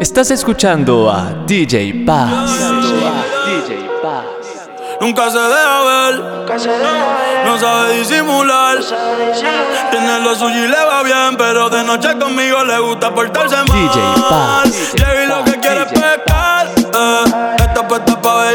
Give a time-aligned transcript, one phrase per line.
[0.00, 2.52] Estás escuchando a DJ Paz.
[3.46, 4.24] DJ Paz.
[5.00, 6.14] Nunca se deja ver,
[7.44, 8.78] no sabe disimular.
[9.90, 13.66] Tiene lo suyo y le va bien, pero de noche conmigo le gusta portarse mal.
[13.66, 14.00] DJ
[14.30, 14.94] Paz.
[14.94, 16.68] Llega y lo que quiere es pescar.
[16.76, 17.56] Eh.
[17.58, 18.52] Esta puesta pa'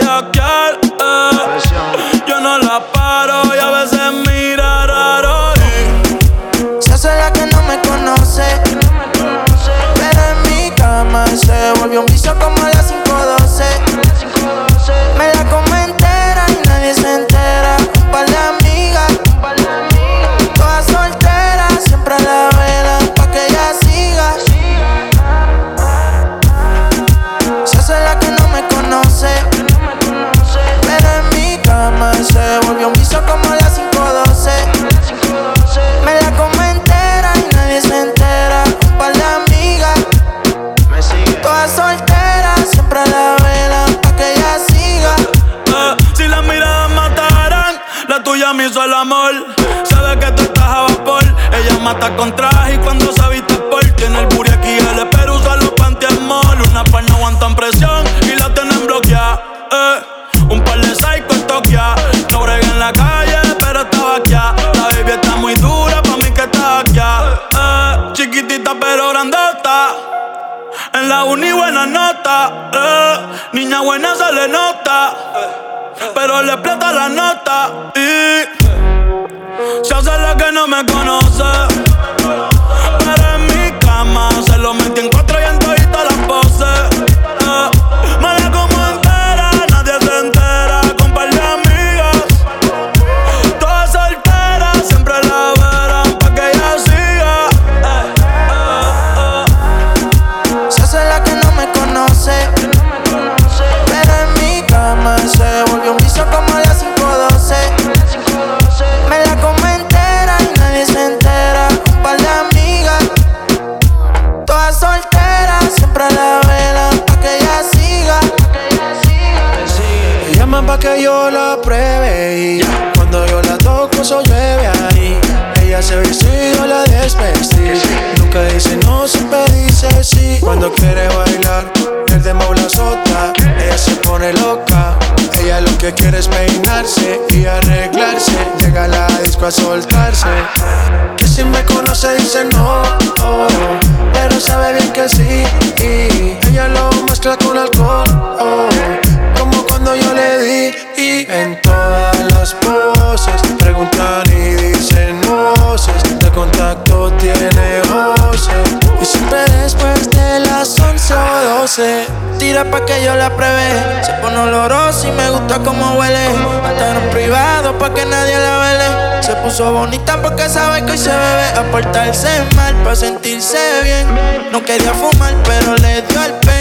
[161.63, 162.07] 11 o 12
[162.39, 164.03] tira pa' que yo la pruebe.
[164.03, 166.27] Se pone olorosa y me gusta como huele.
[166.65, 169.23] Hasta en privado pa' que nadie la vele.
[169.23, 171.47] Se puso bonita porque sabe que hoy se bebe.
[171.55, 174.07] A portarse mal pa' sentirse bien.
[174.51, 176.52] No quería fumar pero le dio el pen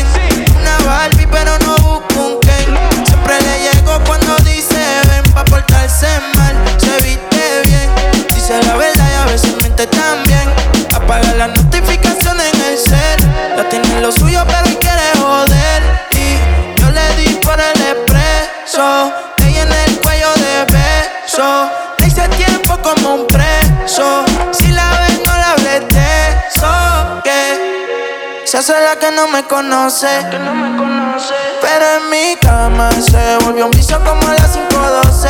[13.68, 15.82] tiene lo suyo, pero quiere joder.
[16.12, 19.12] Y yo le di por el expreso.
[19.38, 21.70] Ella en el cuello de beso.
[21.98, 24.24] Le hice tiempo como un preso.
[24.52, 27.20] Si la ves, no la hables de eso.
[27.24, 30.26] Que se hace la que no me conoce.
[30.30, 31.34] Que no me conoce.
[31.60, 35.28] Pero en mi cama se volvió un vicio como a las 5.12.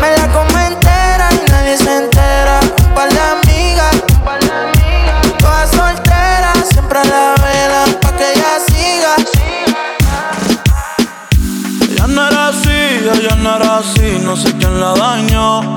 [0.00, 2.09] Me la como entera y nadie se.
[13.20, 15.76] Ella no era así, no sé quién la dañó.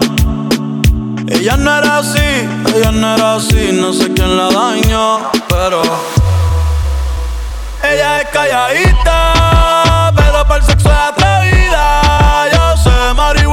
[1.28, 5.20] Ella no era así, ella no era así, no sé quién la dañó,
[5.50, 5.82] pero
[7.84, 12.48] ella es calladita, pero para el sexo es atrevida.
[12.54, 13.53] Yo sé marihuana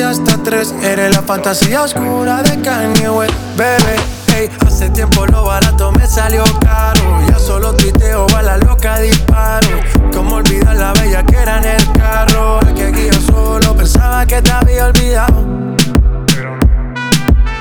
[0.00, 0.74] hasta tres.
[0.82, 3.96] Eres la fantasía oscura de Kanye West, bebé.
[4.34, 7.20] Ey, hace tiempo lo barato me salió caro.
[7.28, 9.68] Ya solo tuiteo, a la loca disparo.
[10.12, 12.60] Como olvidar la bella que era en el carro.
[12.74, 15.44] Que aquí yo solo pensaba que te había olvidado.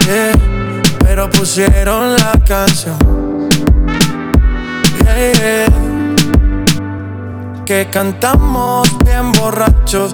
[0.06, 0.34] Yeah,
[1.00, 2.98] pero pusieron la canción.
[5.04, 5.66] Yeah.
[7.66, 10.14] Que cantamos bien borrachos,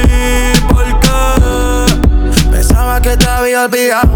[2.99, 4.09] que te había olvidado.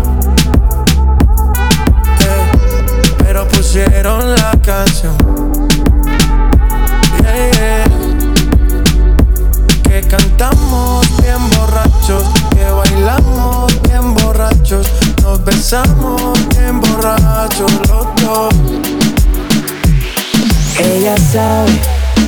[2.20, 5.16] Eh, pero pusieron la canción.
[7.22, 7.86] Yeah.
[9.84, 14.88] Que cantamos bien borrachos, que bailamos bien borrachos,
[15.22, 18.54] nos besamos bien borrachos los dos.
[20.80, 21.80] Ella sabe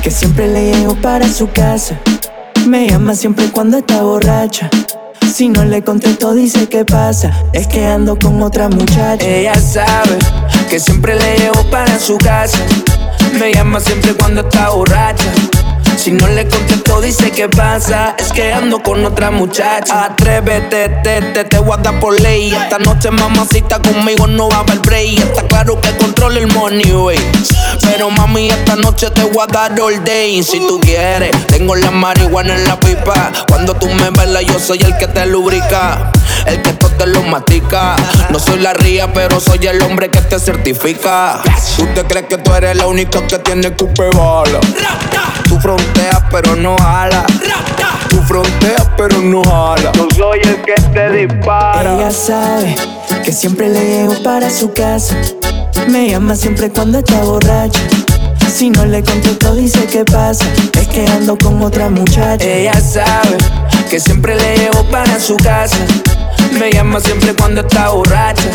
[0.02, 1.98] que siempre le llego para su casa.
[2.66, 4.70] Me llama siempre cuando está borracha.
[5.32, 7.32] Si no le contesto, dice que pasa.
[7.52, 9.24] Es que ando con otra muchacha.
[9.24, 10.18] Ella sabe
[10.68, 12.58] que siempre le llevo para su casa.
[13.38, 15.30] Me llama siempre cuando está borracha.
[15.98, 18.14] Si no le contesto, dice que pasa.
[18.18, 20.04] Es que ando con otra muchacha.
[20.04, 22.52] Atrévete, te, te, te voy a dar por ley.
[22.52, 25.18] Esta noche, mamacita, conmigo no va a haber break.
[25.18, 27.18] Está claro que controlo el money, wey.
[27.82, 30.40] Pero mami, esta noche te voy a dar all day.
[30.44, 33.32] Si tú quieres, tengo la marihuana en la pipa.
[33.48, 36.12] Cuando tú me velas, yo soy el que te lubrica.
[36.46, 37.96] El que todo te lo matica.
[38.30, 41.40] No soy la ría, pero soy el hombre que te certifica.
[41.76, 44.60] Tú te crees que tú eres la única que tiene cupe bala.
[45.48, 47.24] Tú fronteas, pero no jala.
[48.08, 49.92] Tú fronteas, pero no jala.
[49.92, 51.94] Yo soy el que te dispara.
[51.94, 52.76] Ella sabe
[53.24, 55.16] que siempre le llego para su casa.
[55.88, 57.80] Me llama siempre cuando está borracha.
[58.52, 60.44] Si no le contesto, dice que pasa.
[60.78, 62.44] Es que ando con otra muchacha.
[62.44, 63.36] Ella sabe
[63.88, 65.78] que siempre le llevo para su casa.
[66.58, 68.50] Me llama siempre cuando está borracha.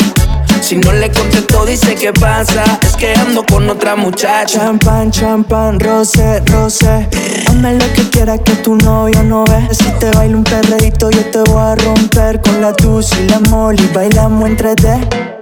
[0.64, 2.64] Si no le contesto, dice que pasa.
[2.82, 4.60] Es que ando con otra muchacha.
[4.60, 7.08] Champán, champán, roce, roce.
[7.48, 9.68] Hazme lo que quieras que tu novio no ve.
[9.72, 13.40] Si te bailo un perreíto, yo te voy a romper con la tus y la
[13.50, 13.88] moli.
[13.94, 15.00] Bailamos entre D.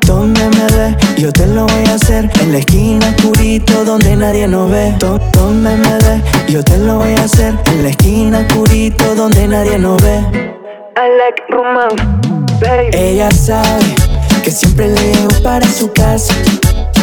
[0.08, 4.46] Donde me ve, yo te lo voy a hacer En la esquina oscurito donde nadie
[4.48, 8.40] nos ve Do- Donde me ve, yo te lo voy a hacer En la esquina
[8.40, 10.18] oscurito donde nadie nos ve
[10.98, 12.04] I like romance,
[12.60, 12.90] baby.
[12.98, 13.96] Ella sabe
[14.44, 16.34] que siempre le llego para su casa.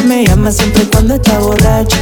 [0.07, 1.99] Me llama siempre cuando está borracha.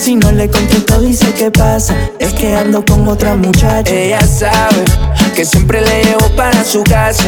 [0.00, 1.94] Si no le contesto, dice que pasa.
[2.18, 3.90] Es que ando con otra muchacha.
[3.90, 4.84] Ella sabe
[5.34, 7.24] que siempre le llevo para su casa.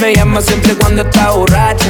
[0.00, 1.86] Me llama siempre cuando está borracha.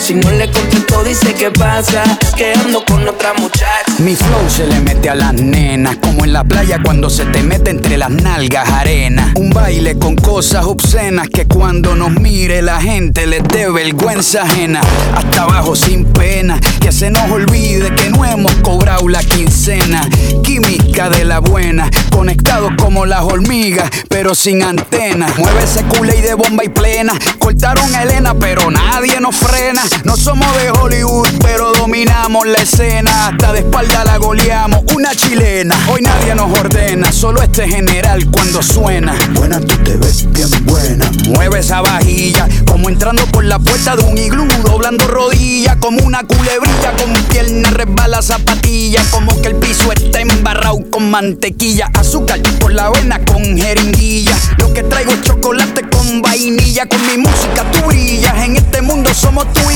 [0.00, 2.04] Si no le contesto, dice que pasa.
[2.36, 3.66] Que ando con otra muchacha.
[3.98, 7.42] Mi flow se le mete a las nenas, como en la playa cuando se te
[7.42, 9.32] mete entre las nalgas arena.
[9.36, 14.80] Un baile con cosas obscenas que cuando nos mire la gente les dé vergüenza ajena.
[15.14, 20.06] Hasta abajo sin pena, que se nos olvide que no hemos cobrado la quincena.
[20.44, 25.26] Química de la buena, conectados como las hormigas, pero sin antena.
[25.38, 27.14] Mueve ese culé de bomba y plena.
[27.38, 29.82] Cortaron a Elena, pero nadie nos frena.
[30.04, 33.28] No somos de Hollywood, pero dominamos la escena.
[33.28, 35.76] Hasta de espalda la goleamos, una chilena.
[35.88, 39.14] Hoy nadie nos ordena, solo este general cuando suena.
[39.34, 41.10] Buena, tú te ves bien buena.
[41.28, 46.22] Mueve esa vajilla, como entrando por la puerta de un iglú, doblando rodillas, como una
[46.22, 52.72] culebrilla, con pierna resbala zapatilla, como que el piso está embarrado con mantequilla, azúcar por
[52.72, 54.36] la avena con jeringuilla.
[54.58, 58.34] Lo que traigo es chocolate con vainilla, con mi música tú brillas.
[58.44, 59.75] En este mundo somos tú y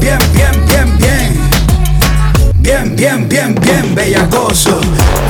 [0.00, 1.50] Bien, bien, bien, bien.
[2.56, 4.80] Bien, bien, bien, bien bellacoso.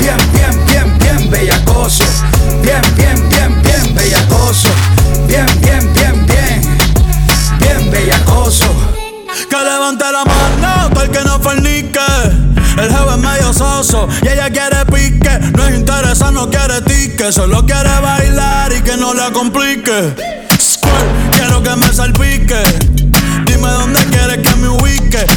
[0.00, 2.04] Bien, bien, bien, bien bellacoso.
[2.62, 4.68] Bien, bien, bien, bien bellacoso.
[5.26, 6.78] Bien, bien, bien, bien.
[7.60, 8.66] Bien bellacoso.
[9.50, 12.00] Que levante la mano, el que no fornique.
[12.78, 15.38] El jefe es medio soso y ella quiere pique.
[15.56, 17.32] No es interesa, no quiere tique.
[17.32, 20.14] Solo quiere bailar y que no la complique.
[20.60, 22.62] Squirt, quiero que me salpique.
[23.46, 24.45] Dime dónde quieres que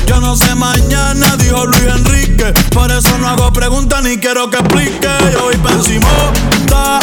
[0.07, 2.51] Yo no sé mañana, dijo Luis Enrique.
[2.71, 5.07] Por eso no hago preguntas ni quiero que explique.
[5.31, 6.07] Yo voy pa' encima,
[6.67, 6.99] ta.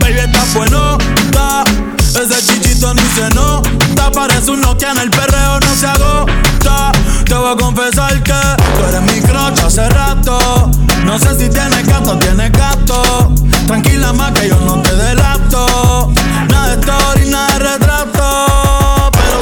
[0.00, 0.98] Baby, está bueno,
[1.30, 1.64] ta.
[1.98, 4.10] Ese chichito ni se nota.
[4.12, 6.92] Parece un Nokia en el perreo, no se agota.
[7.24, 10.70] Te voy a confesar que tú eres mi crush hace rato.
[11.04, 13.32] No sé si tienes gato o tienes gato.
[13.66, 16.12] Tranquila más que yo no te delato.
[16.48, 17.58] Nada de story, nada de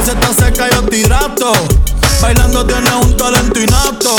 [0.09, 1.53] si estás seca yo te hidrato.
[2.21, 4.15] Bailando tienes un talento innato.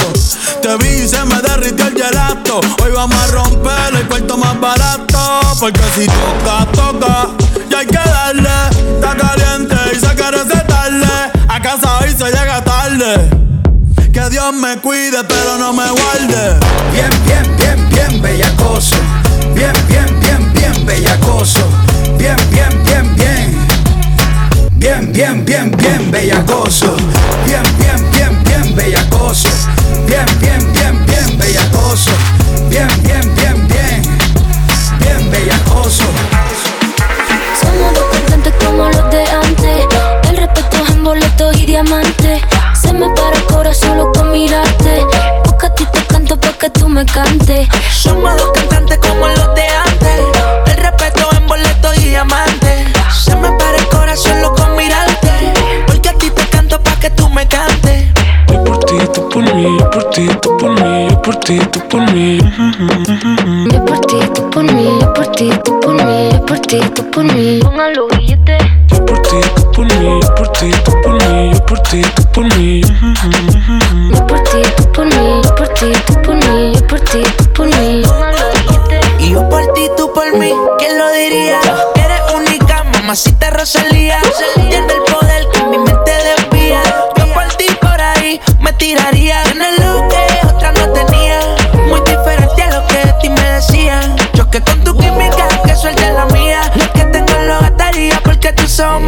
[0.63, 2.61] Te vi y se me derritió el gelato.
[2.83, 5.41] Hoy vamos a romper el cuarto más barato.
[5.59, 7.29] Porque si toca, toca.
[7.71, 8.49] Y hay que darle.
[8.95, 11.07] Está caliente y se quiere recetarle.
[11.49, 13.31] A casa hoy se llega tarde.
[14.13, 16.59] Que Dios me cuide, pero no me guarde.
[16.93, 18.97] Bien, bien, bien, bien bellacoso.
[19.55, 21.20] Bien, bien, bien, bien bellacoso.
[25.21, 26.97] bien, bien, bien bellacoso.
[27.45, 29.49] Bien, bien, bien, bien bellacoso.
[30.07, 32.11] Bien, bien, bien, bien bellacoso.
[32.71, 34.03] Bien, bien, bien, bien,
[34.99, 36.05] bien bellacoso.
[37.61, 39.87] Somos dos cantantes como los de antes.
[40.31, 42.41] El respeto es en boletos y diamantes.
[42.81, 45.07] Se me para el corazón solo con mirarte.
[45.45, 47.69] Porque a ti te canto para que tú me cantes.
[47.93, 50.40] Somos dos cantantes como los de antes
[59.43, 62.39] por mí, yo por ti, tú por mí, yo por ti, tú por mí.
[63.73, 66.81] Yo por ti, tú por mí, yo por ti, tú por mí, yo por ti,
[66.95, 67.61] tú por mí.
[67.63, 68.59] Póngalo billete.
[68.89, 72.03] Yo por ti, tú por mí, yo por ti, tú por mí, yo por ti,
[72.03, 72.81] tú por mí.
[74.11, 77.23] Yo por ti, tú por mí, yo por ti, tú por mí, yo por ti,
[77.39, 78.03] tú por mí.
[78.05, 79.01] Póngalo billete.
[79.21, 81.61] Y yo por ti, tú por mí, ¿quién lo diría?
[81.95, 83.90] Eres única, mamacita Rosalía.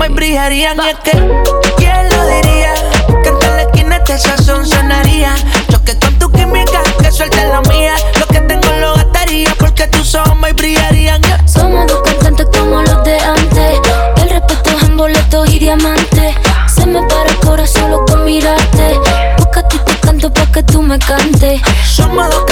[0.02, 0.76] Me brillarían.
[0.78, 1.12] Y es que,
[1.76, 2.74] ¿quién lo diría?
[3.22, 5.34] Que en la esquina este sazón sonaría.
[5.68, 7.94] Yo que con tu química, que suelte la mía.
[8.18, 11.22] Lo que tengo lo gastaría porque tus ojos me brillarían.
[11.22, 11.46] Yeah.
[11.46, 13.80] Somos dos cantantes como los de antes.
[14.16, 16.34] El respeto es en boletos y diamantes.
[16.74, 18.98] Se me para el corazón solo con mirarte.
[19.38, 21.60] Porque a ti te canto pa' que tú me cantes.
[21.86, 22.44] Somos dos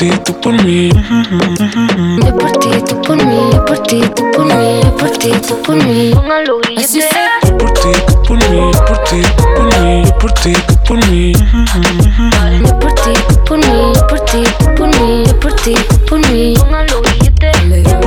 [0.00, 0.88] ti, tú por mí.
[0.88, 5.30] Yo por ti, tú por mí, yo por ti, tú por mí, yo por ti,
[5.46, 6.12] tú por mí.
[6.14, 6.60] Póngalo.
[6.62, 10.52] Yo por ti, tú por mí, yo por ti, tú por mí, yo por ti,
[10.66, 11.32] tú por mí.
[11.32, 15.74] Yo por ti, tú por mí, yo por ti, tú por mí, yo por ti,
[15.74, 16.54] tú por mí.
[16.56, 17.99] Póngalo billete.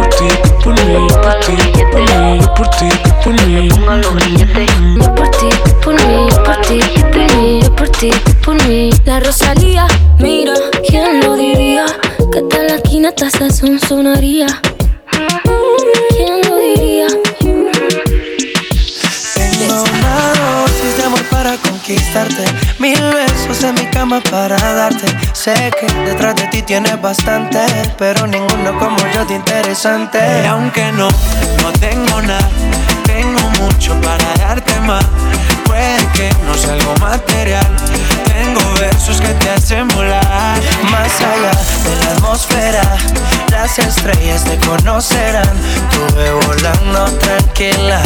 [0.63, 1.55] Por mí, por ti,
[1.91, 2.89] por mí, por ti,
[3.23, 3.69] por mí.
[3.69, 5.49] Yo por ti,
[5.83, 6.79] por mí, por ti,
[7.11, 8.11] por mí, yo por ti,
[8.45, 8.89] por mí.
[9.05, 9.85] La Rosalía,
[10.19, 10.53] mira,
[10.87, 11.85] ¿quién lo diría?
[12.31, 14.47] Que tal la esquina esta sazón sonaría.
[22.77, 25.07] Mil besos en mi cama para darte.
[25.33, 27.65] Sé que detrás de ti tienes bastante,
[27.97, 30.19] pero ninguno como yo de interesante.
[30.43, 32.47] Y aunque no, no tengo nada,
[33.05, 35.03] tengo mucho para darte más.
[35.65, 37.65] Puede que no sea algo material,
[38.25, 40.61] tengo versos que te hacen volar.
[40.91, 41.51] Más allá
[41.83, 42.83] de la atmósfera,
[43.49, 45.49] las estrellas te conocerán.
[45.89, 47.99] Tuve volando tranquila,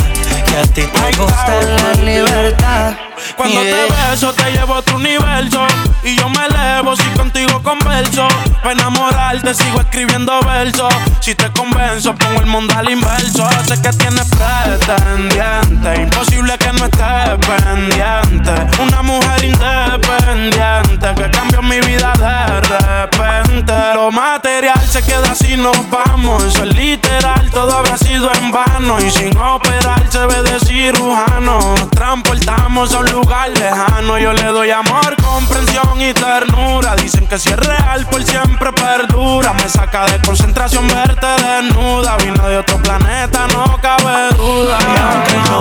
[0.46, 3.07] que a ti te gusta la libertad.
[3.38, 3.88] Cuando Yeah.
[3.88, 5.66] te beso te llevo a otro universo.
[6.04, 8.28] Y yo me elevo si contigo converso.
[8.64, 10.92] Para enamorarte sigo escribiendo versos.
[11.20, 13.48] Si te convenzo pongo el mundo al inverso.
[13.68, 16.02] Sé que tienes pretendiente.
[16.02, 18.82] Imposible que no estés pendiente.
[18.82, 23.74] Una mujer independiente Que cambió mi vida de repente.
[23.94, 26.44] Lo material se queda si nos vamos.
[26.44, 29.00] Eso es literal, todo habrá sido en vano.
[29.00, 31.76] Y sin operar se ve de cirujano.
[31.78, 37.38] Nos transportamos a un lugar lejano Yo le doy amor, comprensión y ternura Dicen que
[37.38, 42.78] si es real por siempre perdura Me saca de concentración verte desnuda Vino de otro
[42.78, 45.60] planeta, no cabe duda Y aunque no,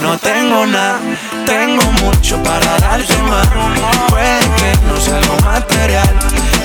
[0.00, 1.00] no tengo nada,
[1.44, 3.48] tengo mucho para darte más.
[4.08, 6.08] Puede que no sea algo material,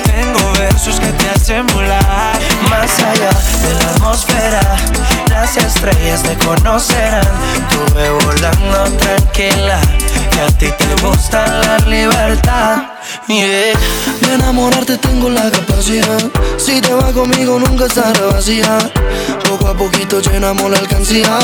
[0.04, 2.38] tengo versos que te hacen volar.
[2.70, 3.30] Más allá
[3.62, 4.76] de la atmósfera,
[5.28, 7.26] las estrellas te conocerán.
[7.70, 9.80] Tuve volando tranquila,
[10.30, 12.82] que a ti te gusta la libertad.
[13.28, 13.72] Yeah.
[14.20, 16.18] De enamorarte tengo la capacidad.
[16.58, 18.78] Si te vas conmigo nunca estará vacía.
[19.48, 21.38] Poco a poquito llenamos la alcancía.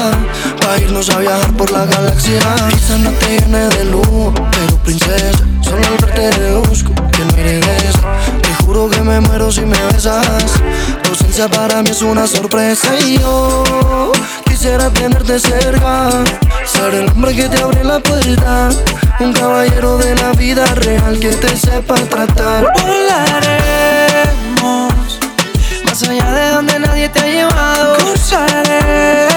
[0.60, 2.40] Pa' irnos a viajar por la galaxia.
[2.70, 7.99] Quizás no te de luz, pero princesa, solo al verte deduzco que no regreso.
[8.50, 10.24] Te juro que me muero si me besas.
[11.04, 13.62] Tu ausencia para mí es una sorpresa y yo
[14.44, 16.10] quisiera tenerte cerca.
[16.66, 18.70] Ser el hombre que te abre la puerta.
[19.20, 22.66] Un caballero de la vida real que te sepa tratar.
[22.82, 24.10] Volaremos
[25.84, 27.98] más allá de donde nadie te ha llevado.
[27.98, 29.28] Cruzaré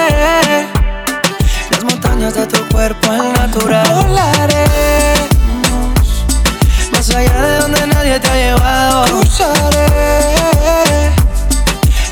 [1.70, 3.86] las montañas de tu cuerpo al natural.
[4.08, 5.33] Volaremos
[7.06, 9.04] más allá de donde nadie te ha llevado.
[9.04, 9.86] Cruzaré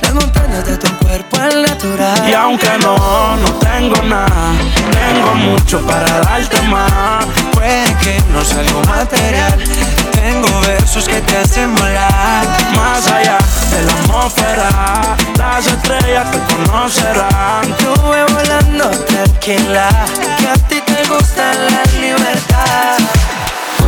[0.03, 2.29] las montañas de tu cuerpo al natural.
[2.29, 4.53] Y aunque no, no tengo nada
[4.91, 9.59] Tengo mucho para darte más Puede que no sea algo material,
[10.13, 12.47] tengo versos que te hacen volar.
[12.77, 13.39] Más allá
[13.71, 19.89] de la atmósfera Las estrellas te conocerán Estuve volando tranquila,
[20.39, 22.99] que a ti te gusta la libertad.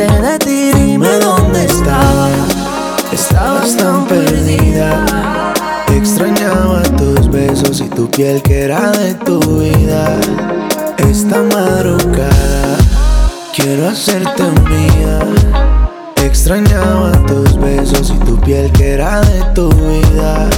[0.00, 2.30] trate de ti, dime dónde estabas.
[3.12, 5.04] Estabas tan perdida.
[5.88, 10.18] Extrañaba tus besos y tu piel que era de tu vida.
[10.98, 12.76] Esta madrugada
[13.54, 15.20] quiero hacerte mía.
[16.16, 20.48] Extrañaba tus besos y tu piel que era de tu vida.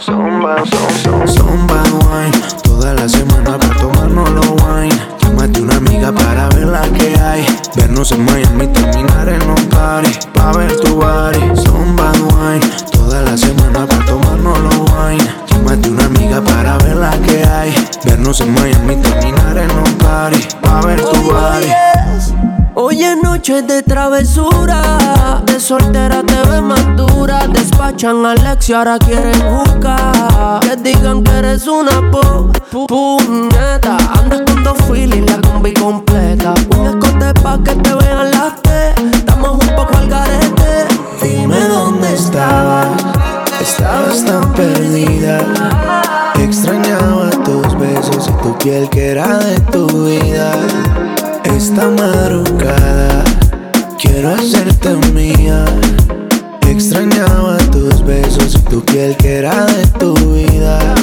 [0.00, 0.56] Zumba,
[1.02, 2.42] zumba, zumba wine.
[2.62, 5.15] Toda la semana para tomarnos los wine.
[5.46, 7.46] Llámate una amiga para ver la que hay.
[7.76, 10.10] Vernos en Miami, terminar en un party.
[10.34, 11.38] Pa' ver tu body.
[11.64, 12.66] Zumba wine.
[12.90, 15.24] Toda la semana para tomarnos los wine.
[15.48, 17.72] Llámate una amiga para ver la que hay.
[18.04, 20.48] Vernos en Miami, terminar en un party.
[20.62, 21.95] Pa' ver tu body.
[22.96, 24.80] Hoy es noche de travesura,
[25.44, 27.46] de soltera te ves más dura.
[27.46, 30.60] Despachan a Alex y ahora quieren jugar.
[30.60, 33.98] Que digan que eres una po, pu- puñeta.
[34.18, 36.54] Andas con dos filis, la combi completa.
[36.78, 38.94] Un escote pa' que te vean las T.
[39.12, 40.86] Estamos un poco al garete.
[41.20, 42.88] Dime dónde estabas,
[43.60, 45.40] estabas tan perdida.
[46.38, 50.52] Extrañaba tus besos y tu piel que era de tu vida.
[51.54, 53.24] Esta madrugada
[54.00, 55.64] quiero hacerte mía.
[56.68, 60.94] Extrañaba tus besos y tu piel que era de tu vida.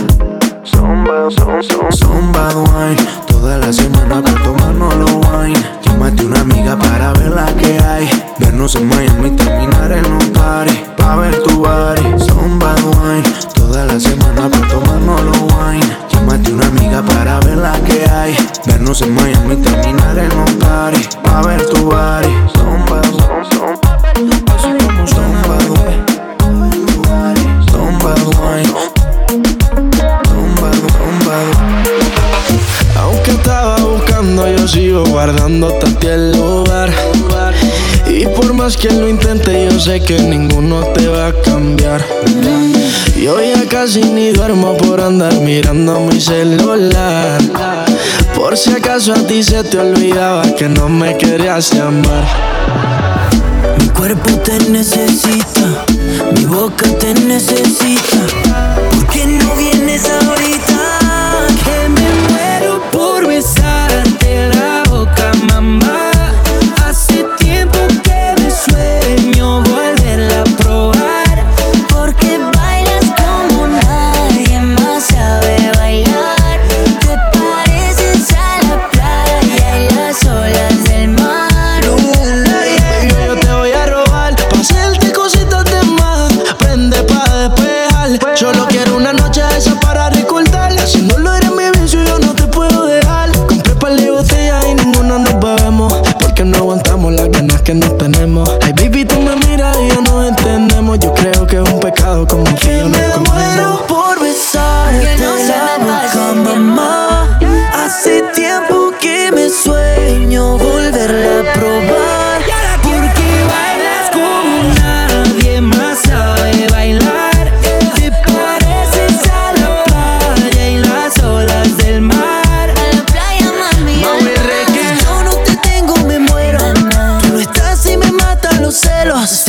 [0.63, 3.07] Zumba, zumba, zumba wine.
[3.27, 5.82] Toda la semana para tomarnos los wine.
[6.03, 8.09] Llámate una amiga para ver la que hay.
[8.37, 10.83] Vernos en Miami, terminar en un party.
[10.97, 12.19] Pa' ver tu body.
[12.19, 13.23] Zumba wine.
[13.55, 15.97] Toda la semana para tomarnos los wine.
[16.11, 18.35] Llámate una amiga para ver la que hay.
[18.65, 21.07] Vernos en Miami, terminar en un party.
[21.23, 22.33] Pa' ver tu body.
[22.53, 23.01] Zumba,
[23.49, 24.82] zumba.
[34.67, 36.91] Sigo guardándote a ti el lugar.
[38.07, 42.05] Y por más que lo intente, yo sé que ninguno te va a cambiar.
[43.15, 47.41] Yo ya casi ni duermo por andar mirando mi celular.
[48.35, 52.25] Por si acaso a ti se te olvidaba que no me querías llamar.
[53.79, 55.85] Mi cuerpo te necesita,
[56.35, 58.19] mi boca te necesita.
[58.91, 60.72] ¿Por qué no vienes ahorita?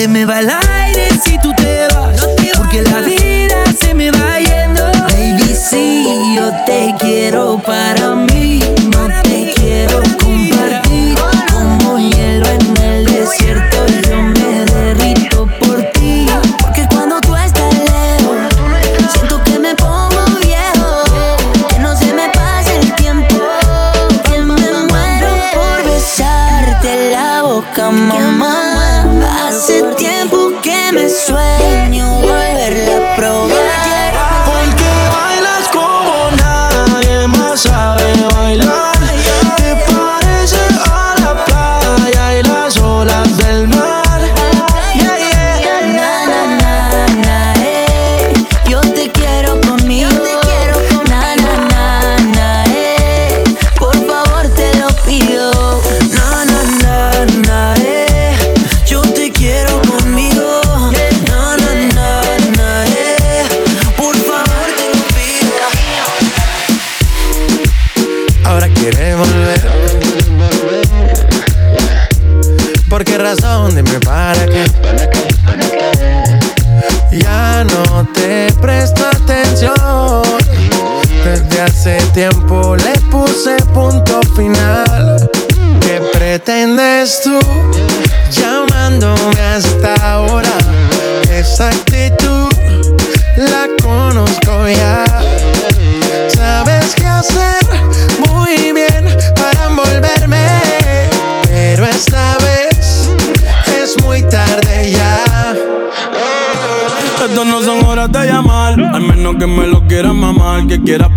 [0.08, 0.63] Me va el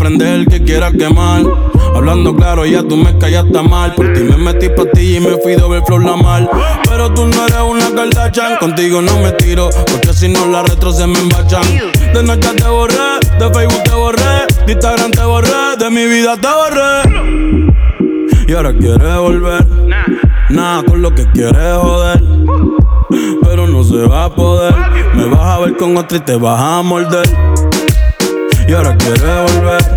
[0.08, 1.44] aprender, que quiera quemar.
[1.94, 3.94] Hablando claro, ya tú me callaste mal.
[3.94, 6.50] Por ti me metí pa' ti y me fui ver flor la mal.
[6.90, 10.94] Pero tú no eres una Kardashian, contigo no me tiro, porque si no la retro
[10.94, 11.64] se me embachan.
[12.14, 16.36] De noche te borré, de Facebook te borré, de Instagram te borré, de mi vida
[16.38, 17.68] te borré.
[18.48, 19.68] Y ahora quieres volver,
[20.50, 22.24] nada con lo que quieres joder.
[23.42, 24.74] Pero no se va a poder,
[25.16, 27.28] me vas a ver con otra y te vas a morder.
[28.68, 29.97] Y ahora quieres volver,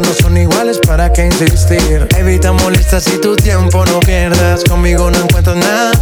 [0.00, 2.06] no son iguales, ¿para qué insistir?
[2.16, 4.64] Evita molestas y tu tiempo no pierdas.
[4.64, 5.92] Conmigo no encuentro nada.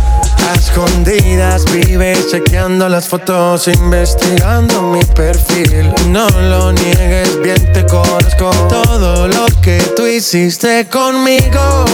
[0.48, 5.92] A escondidas vives chequeando las fotos, investigando mi perfil.
[6.08, 8.50] No lo niegues, bien te conozco.
[8.68, 11.84] Todo lo que tú hiciste conmigo,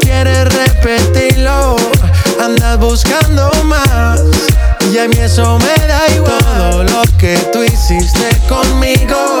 [0.00, 1.76] quieres repetirlo.
[2.40, 4.20] Andas buscando más.
[4.92, 6.38] Y a mí eso me da igual.
[6.40, 9.40] Todo lo que tú hiciste conmigo,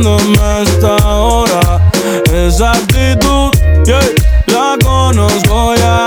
[0.00, 1.80] llamándome a esta hora?
[2.32, 3.50] Esa actitud,
[3.84, 4.00] yeah,
[4.46, 6.06] la conozco ya.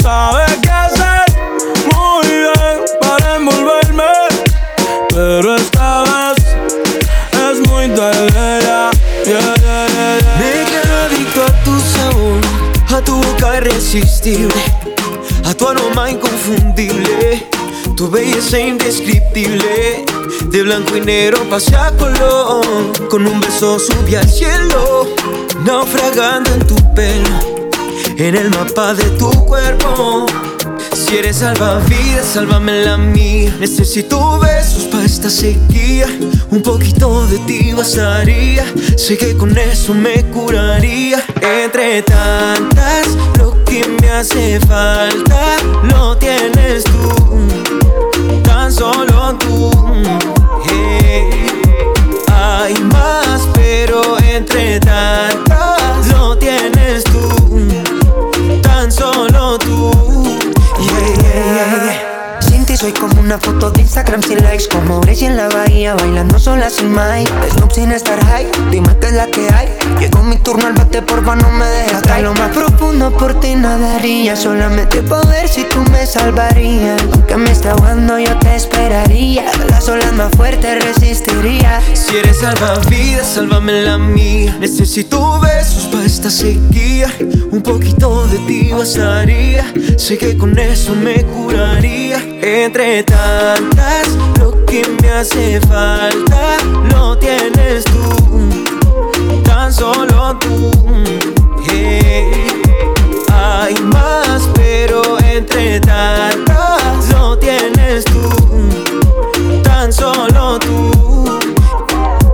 [0.00, 1.24] Sabes qué hacer
[1.92, 4.04] muy bien para envolverme,
[5.10, 6.44] pero esta vez
[7.32, 8.90] es muy tarde ya.
[9.24, 10.18] Yeah, yeah.
[10.38, 12.40] Me quedo adicto a tu sabor,
[12.96, 14.54] a tu boca irresistible,
[15.44, 17.46] a tu aroma inconfundible,
[18.04, 20.04] tu belleza indescriptible.
[20.50, 22.62] De blanco y negro pasé a color,
[23.08, 25.08] con un beso subí al cielo,
[25.64, 27.64] naufragando en tu pelo,
[28.18, 30.26] en el mapa de tu cuerpo.
[30.92, 33.56] Si eres salvavidas, sálvame la mía.
[33.58, 36.06] Necesito besos para esta sequía.
[36.50, 38.64] Un poquito de ti bastaría.
[38.96, 41.24] Sé que con eso me curaría.
[41.40, 45.56] Entre tantas, lo que me hace falta
[45.88, 47.63] lo tienes tú.
[48.64, 49.70] Tan solo tú.
[50.64, 51.46] Hey.
[52.32, 57.28] Hay más, pero entre tantas, lo tienes tú.
[58.62, 59.90] Tan solo tú.
[60.80, 62.40] Yeah, yeah, yeah.
[62.40, 65.94] Sin ti soy como una foto de Instagram sin likes Como Gracie en la bahía
[65.94, 70.22] bailando sola sin Mike Snoop sin estar high, dime qué es la que hay Llegó
[70.22, 75.02] mi turno al bate, porfa no me dejes lo más profundo por ti nadaría Solamente
[75.02, 80.30] poder si tú me salvarías Aunque me esté ahogando yo te esperaría Las olas más
[80.36, 84.56] fuertes resistiría Si eres salvavidas, sálvame la mía.
[84.60, 87.12] Necesito besos para esta sequía.
[87.50, 89.64] Un poquito de ti bastaría.
[89.96, 92.18] Sé que con eso me curaría.
[92.42, 93.02] Entre
[94.38, 96.56] lo que me hace falta
[96.90, 99.42] lo tienes tú.
[99.44, 100.70] Tan solo tú.
[101.68, 102.46] Hey.
[103.32, 108.28] Hay más, pero entre tantas lo tienes tú.
[109.62, 111.40] Tan solo tú.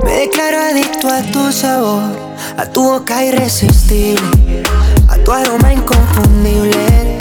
[0.05, 2.16] Me declaro adicto a tu sabor,
[2.57, 4.62] a tu boca irresistible,
[5.09, 7.19] a tu aroma inconfundible,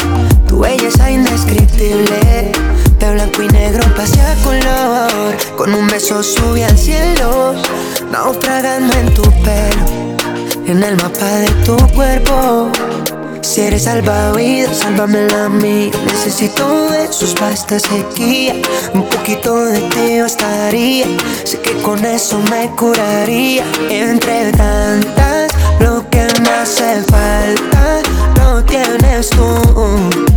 [0.47, 2.51] tu belleza indescriptible.
[3.19, 7.53] Blanco y negro pasé a color, con un beso subí al cielo,
[8.09, 10.15] naufragando en tu pelo,
[10.65, 12.71] en el mapa de tu cuerpo.
[13.41, 15.91] Si eres salvavidas, sálvamela a mí.
[16.05, 18.55] Necesito de sus esta sequía.
[18.93, 21.05] Un poquito de ti bastaría.
[21.43, 23.65] Sé que con eso me curaría.
[23.89, 25.51] Entre tantas,
[25.81, 28.01] lo que me hace falta
[28.37, 30.28] lo tienes tú.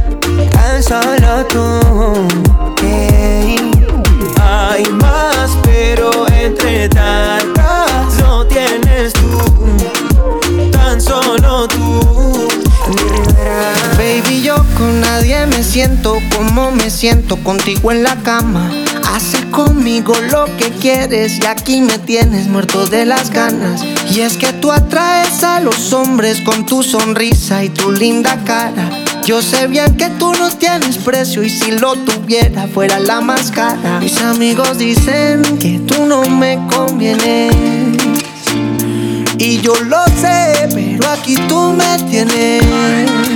[4.41, 9.39] Hay más, pero entre tantas, lo tienes tú.
[10.73, 12.49] Tan solo tú.
[13.97, 18.71] Baby, yo con nadie me siento como me siento contigo en la cama.
[19.15, 23.83] Haces conmigo lo que quieres y aquí me tienes muerto de las ganas.
[24.11, 28.91] Y es que tú atraes a los hombres con tu sonrisa y tu linda cara.
[29.25, 33.53] Yo sé bien que tú no tienes precio y si lo tuviera fuera la más
[33.53, 34.01] cara.
[34.01, 37.55] Mis amigos dicen que tú no me convienes.
[39.39, 42.65] Y yo lo sé, pero aquí tú me tienes.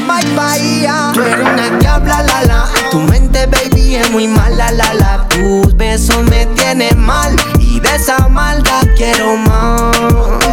[0.06, 2.64] Bye bye, Tú eres una diabla, la la.
[2.90, 5.28] Tu mente, baby, es muy mala, la la.
[5.28, 7.34] Tus besos me tienen mal.
[7.60, 10.45] Y de esa maldad quiero más.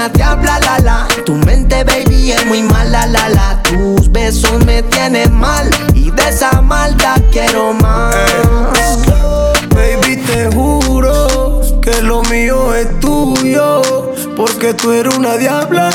[0.00, 1.08] Una diabla, la la.
[1.26, 3.62] Tu mente, baby, es muy mala, la la.
[3.64, 5.68] Tus besos me tienen mal.
[5.92, 8.16] Y de esa maldad quiero más.
[9.74, 13.82] Baby, te juro que lo mío es tuyo.
[14.38, 15.90] Porque tú eres una diabla,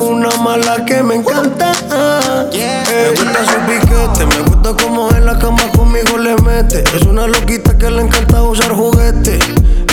[0.00, 1.72] una mala que me encanta.
[2.50, 6.84] Me gusta su piquete, me como en la cama conmigo le mete.
[6.94, 9.38] Es una loquita que le encanta usar juguete.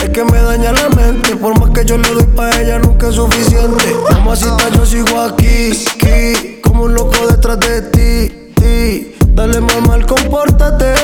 [0.02, 3.08] Es que me daña la mente, por más que yo le doy pa' ella nunca
[3.08, 3.96] es suficiente.
[4.12, 9.15] Mamacita, yo sigo aquí, aquí, como un loco detrás de ti, ti.
[9.36, 10.94] Dale mamá, compórtate.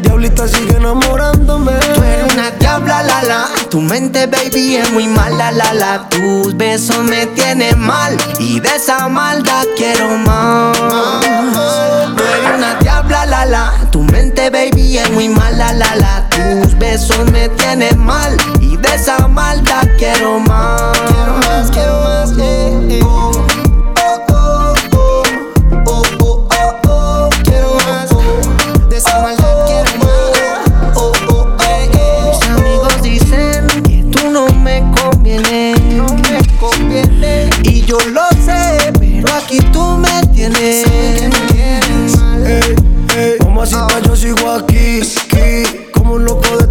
[0.00, 1.72] Diablita sigue enamorándome.
[1.96, 3.48] Tú eres una diabla, la la.
[3.68, 6.08] Tu mente, baby, es muy mala, la la.
[6.08, 8.16] Tus besos me tienen mal.
[8.38, 10.78] Y de esa maldad quiero más.
[10.78, 13.72] Tú eres una diabla, la la.
[13.90, 16.28] Tu mente, baby, es muy mala, la la.
[16.28, 18.36] Tus besos me tienen mal.
[18.60, 20.96] Y de esa maldad quiero más.
[21.00, 23.45] Quiero más, quiero más, eh, eh.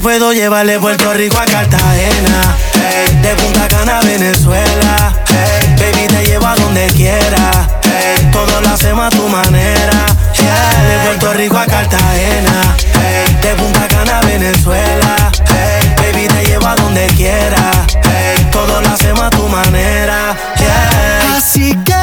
[0.00, 6.06] puedo llevar de Puerto Rico a Cartagena, hey, de Punta Cana a Venezuela, hey, baby
[6.06, 11.32] te llevo a donde quiera, hey, todo lo hacemos a tu manera, yeah, de Puerto
[11.34, 17.06] Rico a Cartagena, hey, de Punta Cana a Venezuela, hey, baby te llevo a donde
[17.16, 17.70] quiera,
[18.04, 21.36] hey, todo lo hacemos a tu manera, yeah.
[21.36, 21.95] Así que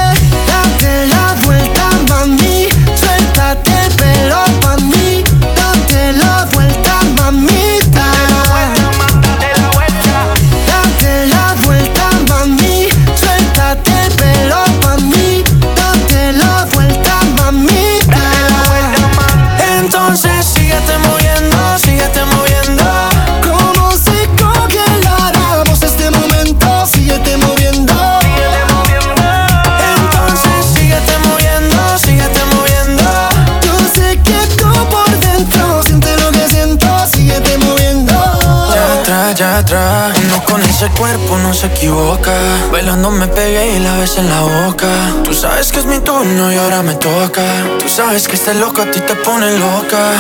[40.84, 42.34] ese cuerpo no se equivoca.
[42.72, 44.88] Bailando me pegué y la ves en la boca.
[45.24, 47.42] Tú sabes que es mi turno y ahora me toca.
[47.80, 50.12] Tú sabes que este loco a ti te pone loca.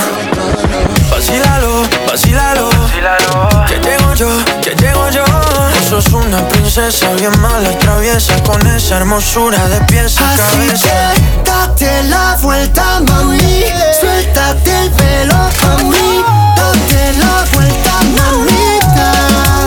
[1.11, 2.69] vacílalo, vacílalo.
[3.67, 4.29] Que llego yo,
[4.61, 5.25] que llego yo.
[5.89, 10.87] Sos una princesa bien mala, traviesa con esa hermosura de pies a Así cabeza.
[10.87, 13.63] que date la vuelta, mami.
[13.99, 16.23] Suéltate el pelo pa' mí.
[16.55, 19.62] Date la vuelta, mamita.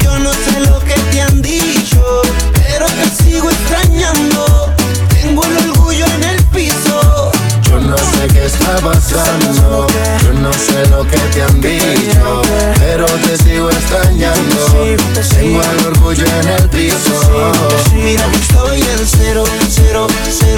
[0.00, 2.22] Yo no sé lo que te han dicho.
[2.52, 4.72] Pero te sigo extrañando.
[5.08, 7.30] Tengo el orgullo en el piso.
[7.68, 9.86] Yo no sé qué está pasando,
[10.22, 12.42] yo no sé lo que te han dicho,
[12.78, 14.96] pero te sigo extrañando.
[15.30, 17.52] Tengo el orgullo en el piso.
[17.94, 20.51] Mira que estoy en cero, cero, cero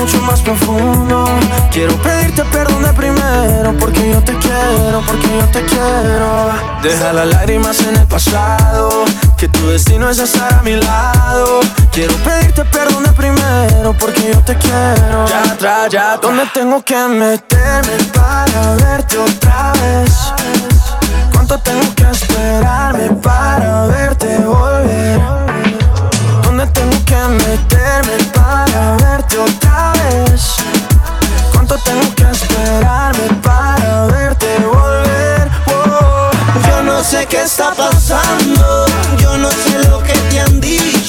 [0.00, 1.26] mucho más profundo.
[1.70, 6.50] Quiero pedirte perdón de primero, porque yo te quiero, porque yo te quiero.
[6.82, 9.04] Deja las lágrimas en el pasado,
[9.36, 11.60] que tu destino es estar a mi lado.
[11.92, 15.26] Quiero pedirte perdón de primero, porque yo te quiero.
[15.26, 20.32] Ya atrás, ya ¿Dónde tengo que meterme para verte otra vez?
[21.32, 25.49] ¿Cuánto tengo que esperarme para verte volver?
[26.60, 30.56] ¿Dónde tengo que meterme para verte otra vez?
[31.54, 35.50] ¿Cuánto tengo que esperarme para verte volver?
[35.68, 36.30] Oh.
[36.68, 38.84] Yo no sé qué está pasando.
[39.16, 40.99] Yo no sé lo que te han dicho.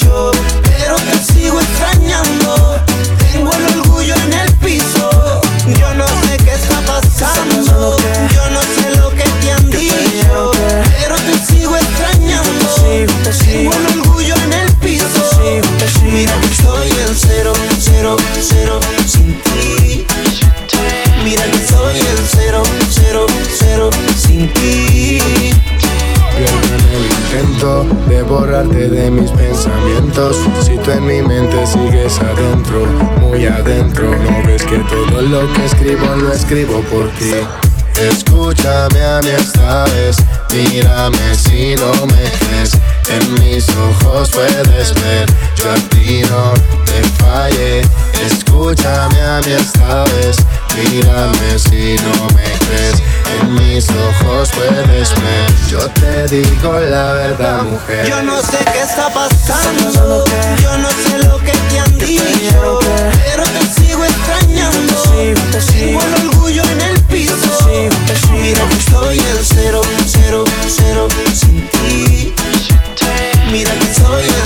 [28.32, 30.38] Borrarte de mis pensamientos.
[30.64, 32.86] Si tú en mi mente sigues adentro,
[33.20, 37.34] muy adentro, no ves que todo lo que escribo lo escribo por ti.
[38.00, 40.16] Escúchame a mí esta vez,
[40.54, 42.72] mírame si no me crees.
[43.10, 45.26] En mis ojos puedes ver,
[45.56, 46.54] yo a ti no
[46.86, 47.82] te fallé.
[48.26, 50.38] Escúchame a mí esta vez,
[50.78, 53.04] mírame si no me crees.
[53.40, 58.08] En mis ojos puedes ver, yo te digo la verdad, mujer.
[58.08, 60.26] Yo no sé qué está pasando.
[60.62, 62.80] Yo no sé lo que te han dicho.
[63.26, 65.02] Pero te sigo extrañando.
[65.12, 67.70] Tengo el orgullo en el piso.
[68.32, 72.34] Mira que estoy en cero, cero, cero sin ti.
[73.52, 74.41] Mira que soy el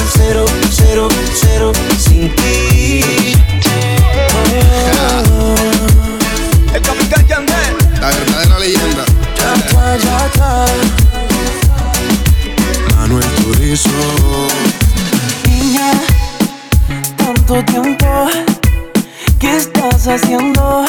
[20.15, 20.85] haciendo?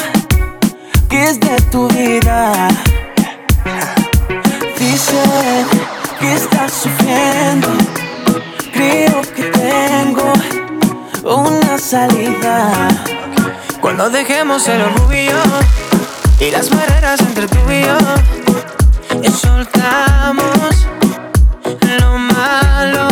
[1.09, 2.69] ¿Qué es de tu vida?
[4.79, 5.67] Dicen
[6.19, 7.67] que estás sufriendo,
[8.71, 10.33] creo que tengo
[11.23, 12.87] una salida.
[13.81, 15.41] Cuando dejemos el orgullo
[16.39, 17.97] y las barreras entre tú y yo,
[19.23, 20.87] y soltamos
[21.99, 23.07] lo malo.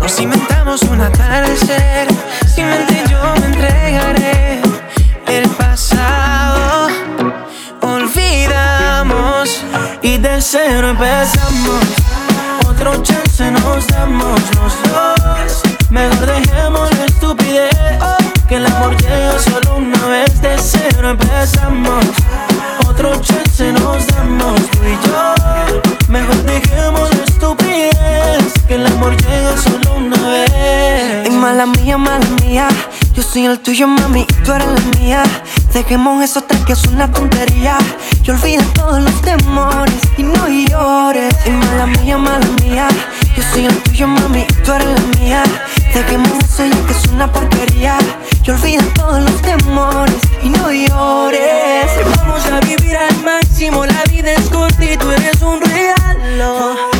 [0.00, 2.08] Nos inventamos un atardecer,
[31.54, 32.66] Mala mía, mala mía.
[33.14, 35.22] Yo soy el tuyo, mami, y tú eres la mía.
[35.72, 37.78] Dejemos eso hasta que es una tontería.
[38.24, 41.32] Yo olvido todos los temores y no llores.
[41.46, 42.88] Y mala mía, mala mía.
[43.36, 45.42] Yo soy el tuyo, mami, y tú eres la mía.
[45.94, 47.98] Dejemos eso ya que es una porquería.
[48.42, 51.86] Yo olvido todos los temores y no llores.
[52.16, 56.93] Vamos a vivir al máximo, la vida es corta y tú eres un regalo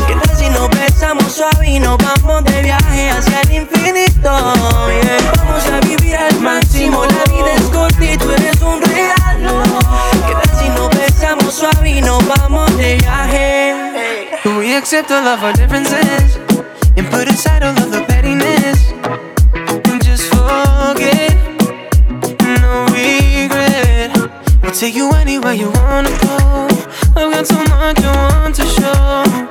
[1.34, 4.30] suave y nos vamos de viaje hacia el infinito.
[5.36, 9.62] Vamos a vivir al máximo, la vida es corta y tú eres un regalo.
[10.26, 13.74] ¿Qué tal si nos besamos suave y nos vamos de viaje?
[14.44, 14.58] Hey.
[14.58, 16.38] We accept all of our differences
[16.96, 18.92] and put aside all of the pettiness
[19.90, 21.34] and just forget,
[22.60, 24.16] no regret.
[24.62, 26.68] We'll take you anywhere you wanna go.
[27.16, 29.43] I've got so much I want to show.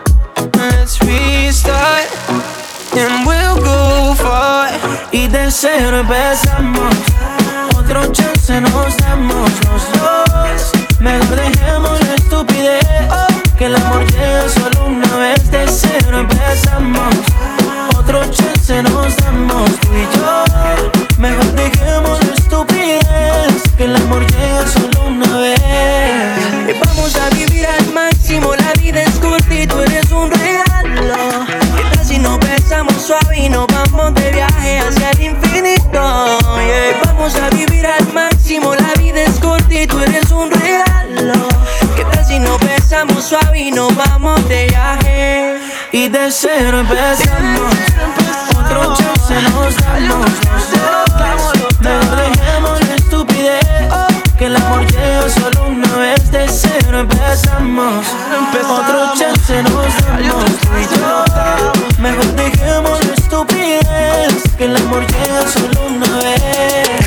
[5.65, 6.93] Empezamos.
[7.77, 9.02] Otro chance nos
[46.41, 47.73] empezamos.
[48.57, 50.31] Otro chance nos damos.
[51.79, 53.65] Mejor dejemos la estupidez.
[54.37, 56.31] Que el amor llega solo una vez.
[56.31, 58.07] De cero empezamos.
[58.67, 60.45] Otro chance nos damos.
[61.99, 64.43] Mejor dejemos la estupidez.
[64.57, 67.03] Que el amor llega solo una vez.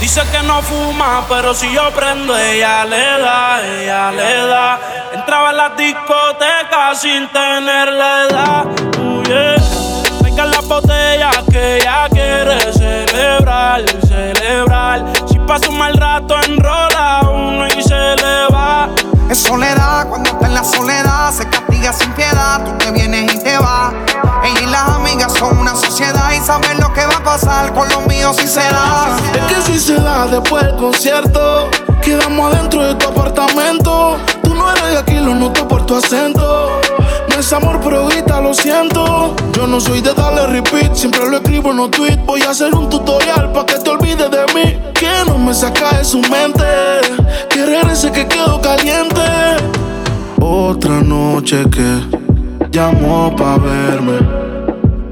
[0.00, 4.95] Dice que no fuma, pero si yo prendo, ella le da, ella le da.
[5.26, 8.66] Entraba en la discoteca sin tener la edad.
[9.00, 9.56] Uh, yeah.
[10.20, 15.04] Traigan la botella que ella quiere celebrar, celebrar.
[15.26, 18.88] Si pasa un mal rato, enrola uno y se le va.
[19.28, 22.64] Es soledad, cuando está en la soledad, se castiga sin piedad.
[22.64, 23.94] Tú te vienes y te vas.
[24.44, 27.88] Ella y las amigas son una sociedad y saben lo que va a pasar con
[27.88, 29.16] los míos si se da.
[29.34, 31.68] Es que si se da después del concierto,
[32.00, 34.20] quedamos adentro de tu apartamento.
[34.96, 36.80] Aquí, lo noto por tu acento.
[37.28, 39.36] No es amor, pero grita, lo siento.
[39.52, 42.24] Yo no soy de darle repeat, siempre lo escribo en los tweets.
[42.24, 44.78] Voy a hacer un tutorial para que te olvides de mí.
[44.94, 46.64] Que no me saca de su mente.
[47.50, 49.20] Que regrese que quedo caliente.
[50.40, 54.18] Otra noche que llamó pa' verme.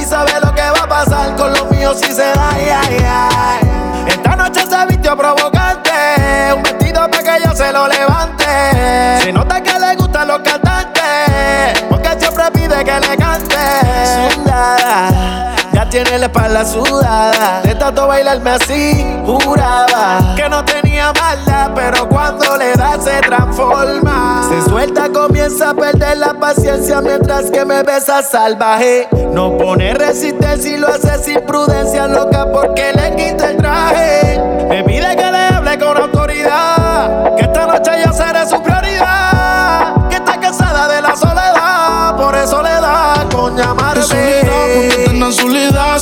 [0.00, 2.50] y sabe lo que va a pasar con los míos si se da.
[2.50, 3.70] ay, ay.
[4.08, 5.92] Esta noche se vistió provocante,
[6.56, 8.44] un vestido para que ella se lo levante.
[9.22, 13.56] Se nota que le gustan los cantantes, porque siempre pide que le cante.
[14.34, 17.60] Sudada, ya tiene la espalda sudada.
[17.62, 24.48] De tanto bailarme así, juraba que no tenía maldad, pero cuando le da se transforma.
[24.48, 29.08] Se suelta, comienza a perder la paciencia mientras que me besa salvaje.
[29.32, 34.40] No pone resistencia y lo hace sin prudencia, loca, porque le quita el traje.
[34.68, 39.49] Me pide que le hable con autoridad, que esta noche yo seré su prioridad.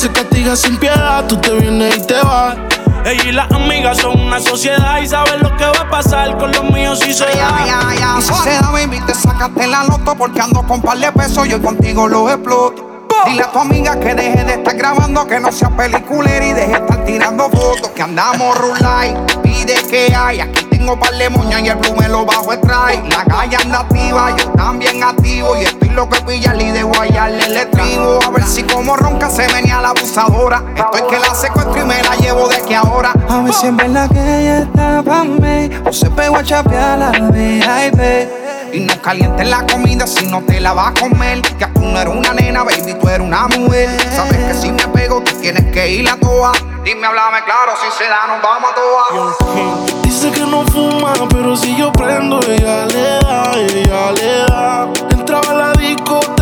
[0.08, 1.24] Se castiga sin piedad.
[1.26, 2.56] Tú te vienes y te vas.
[3.04, 6.50] Ella y las amigas son una sociedad y saben lo que va a pasar con
[6.52, 8.16] los míos si se da.
[8.18, 11.48] Y si se da, baby, te sacaste la loto porque ando con par de pesos,
[11.48, 12.97] yo contigo lo exploto.
[13.26, 16.68] Dile a tu amiga que deje de estar grabando, que no sea peliculera y deje
[16.68, 17.90] de estar tirando fotos.
[17.94, 20.40] Que andamos rulay, pide que hay.
[20.40, 23.02] Aquí tengo par de moñas y el blue me lo bajo extrae.
[23.10, 25.56] La calle anda activa, yo también activo.
[25.56, 28.20] Y estoy loco de pillarle y de guayarle el estribo.
[28.24, 30.62] A ver si como ronca se venía la abusadora.
[30.76, 33.12] Estoy que la secuestro y me la llevo de aquí ahora.
[33.28, 36.98] A ver si en verdad que ella está pa' mí O se pegó a chapear
[36.98, 41.42] la VIP Y no calientes la comida si no te la vas a comer.
[41.42, 43.88] Que tú no eres una nena, baby, tú eres una mujer.
[44.14, 46.52] Sabes que si me pego, tú tienes que ir a toa.
[46.84, 49.96] Dime, háblame claro, si se da, nos vamos a toa.
[50.02, 54.88] Dice que no fuma, pero si yo prendo, ella le da, ella le da.
[55.10, 56.37] Entraba a la discoteca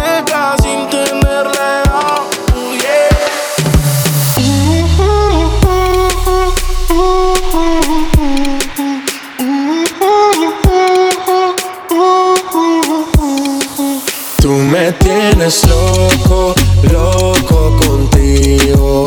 [15.36, 16.54] tienes loco,
[16.90, 19.04] loco contigo.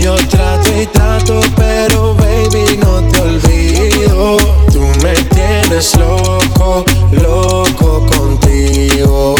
[0.00, 4.36] Yo trato y trato, pero baby no te olvido.
[4.72, 9.36] Tú me tienes loco, loco contigo.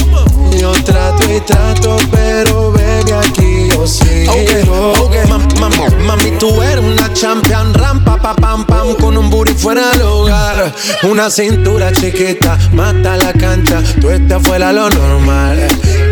[0.56, 4.32] Yo trato y trato, pero baby aquí yo sigo.
[4.32, 5.26] Okay,
[6.06, 10.72] mami, tú eres una champion, rampa, pa, pam, pam, con un booty fuera del hogar.
[11.02, 15.66] Una cintura chiquita, mata la cancha, tú estás fuera lo normal.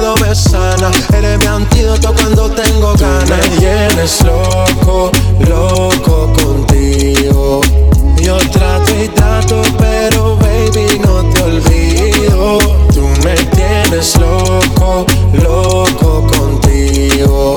[0.00, 1.16] me.
[1.16, 3.28] Eres mi antídoto cuando tengo ganas.
[3.28, 5.10] Me tienes loco,
[5.48, 7.60] loco contigo.
[8.22, 12.58] Yo trato y trato, pero baby no te olvido.
[12.94, 15.06] Tú me tienes loco,
[15.42, 17.56] loco contigo.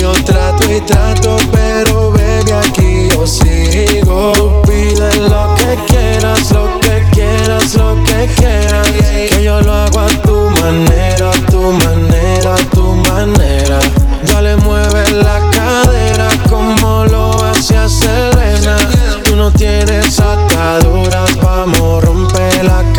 [0.00, 4.32] Yo trato y trato, pero baby aquí yo sigo.
[4.32, 8.88] Tú pide lo que quieras, lo que quieras, lo que quieras.
[8.90, 10.27] Que yo lo hago a tu
[10.68, 13.78] tu manera, tu manera, tu manera.
[14.26, 18.76] Ya le mueves la cadera como lo hacía Serena.
[19.24, 22.97] Tú no tienes ataduras, vamos, rompe la cadera.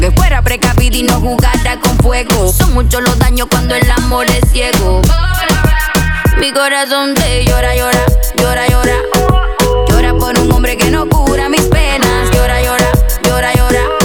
[0.00, 2.52] Que fuera precavido y no jugara con fuego.
[2.52, 5.00] Son muchos los daños cuando el amor es ciego.
[6.38, 8.06] Mi corazón te llora, llora,
[8.36, 8.96] llora, llora.
[9.88, 12.30] Llora por un hombre que no cura mis penas.
[12.32, 12.92] Llora, llora,
[13.24, 13.52] llora.
[13.54, 14.03] Llora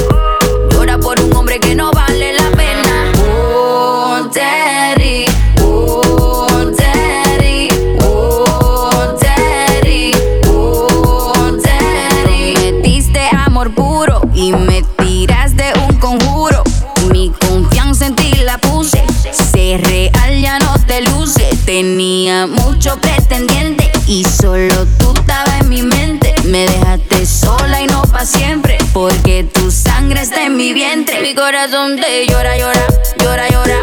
[22.30, 26.36] Mucho pretendiente y solo tú estabas en mi mente.
[26.46, 28.78] Me dejaste sola y no pa' siempre.
[28.94, 31.22] Porque tu sangre está en mi vientre.
[31.24, 32.86] Mi corazón te llora, llora,
[33.18, 33.78] llora, llora.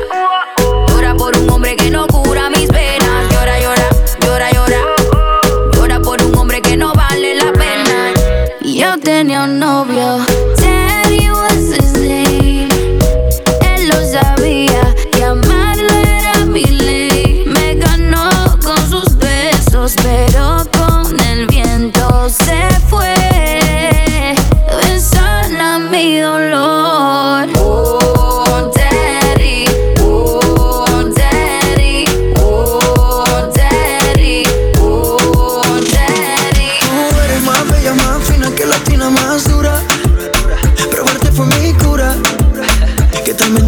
[0.89, 2.07] Llora por un hombre que no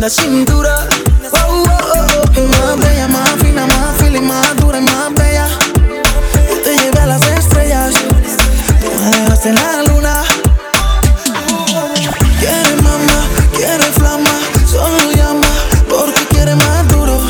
[0.08, 0.88] Tremenda cintura.
[1.32, 2.06] Oh, oh,
[2.36, 2.48] oh.
[2.48, 5.46] Más bella, más fina, más feliz, más dura y más bella.
[6.64, 7.92] Te llevé a las estrellas.
[8.80, 10.22] Tú me dejaste en la luna.
[12.40, 13.20] Quiere mamá,
[13.54, 14.30] quiere flama,
[14.70, 15.48] solo llama
[15.88, 17.20] porque quiere más duro.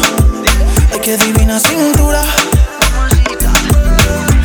[0.92, 2.22] Ay, qué divina cintura.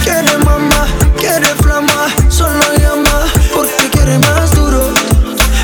[0.03, 4.93] Quiere mamá, quiere flama, solo llama porque quiere más duro.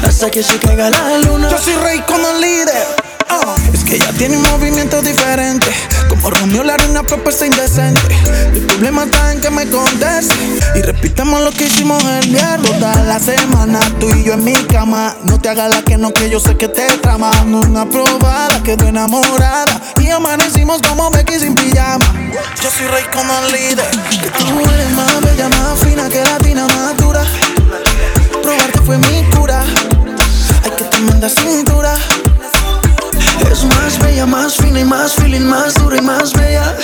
[0.03, 1.08] Hasta que se caiga la
[7.09, 8.01] propuesta indecente.
[8.53, 10.35] El problema está en que me conteste.
[10.75, 12.71] Y repitamos lo que hicimos el viernes.
[12.79, 15.15] Toda la semana, tú y yo en mi cama.
[15.23, 17.31] No te hagas la que no, que yo sé que te trama.
[17.45, 19.81] Una probada, quedó enamorada.
[19.99, 22.05] Y amanecimos como Becky sin pijama.
[22.61, 23.89] Yo soy rey como el líder.
[24.21, 27.25] Que tú eres más bella, más fina que latina, más dura.
[28.43, 29.63] Probarte fue mi cura.
[30.63, 31.95] Hay que tremenda cintura.
[33.67, 36.75] Más bella, más fina y más feeling, más dura y más bella.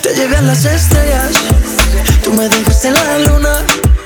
[0.00, 1.32] Te llevé a las estrellas.
[2.22, 3.58] Tú me dejaste la luna.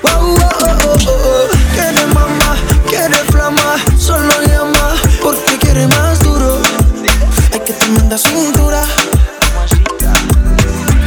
[0.02, 1.48] Oh, oh, oh, oh.
[1.74, 2.56] Quiere mamá,
[2.88, 6.58] quiere flama, solo llama porque quiere más duro.
[7.52, 8.82] Hay que tremenda cintura.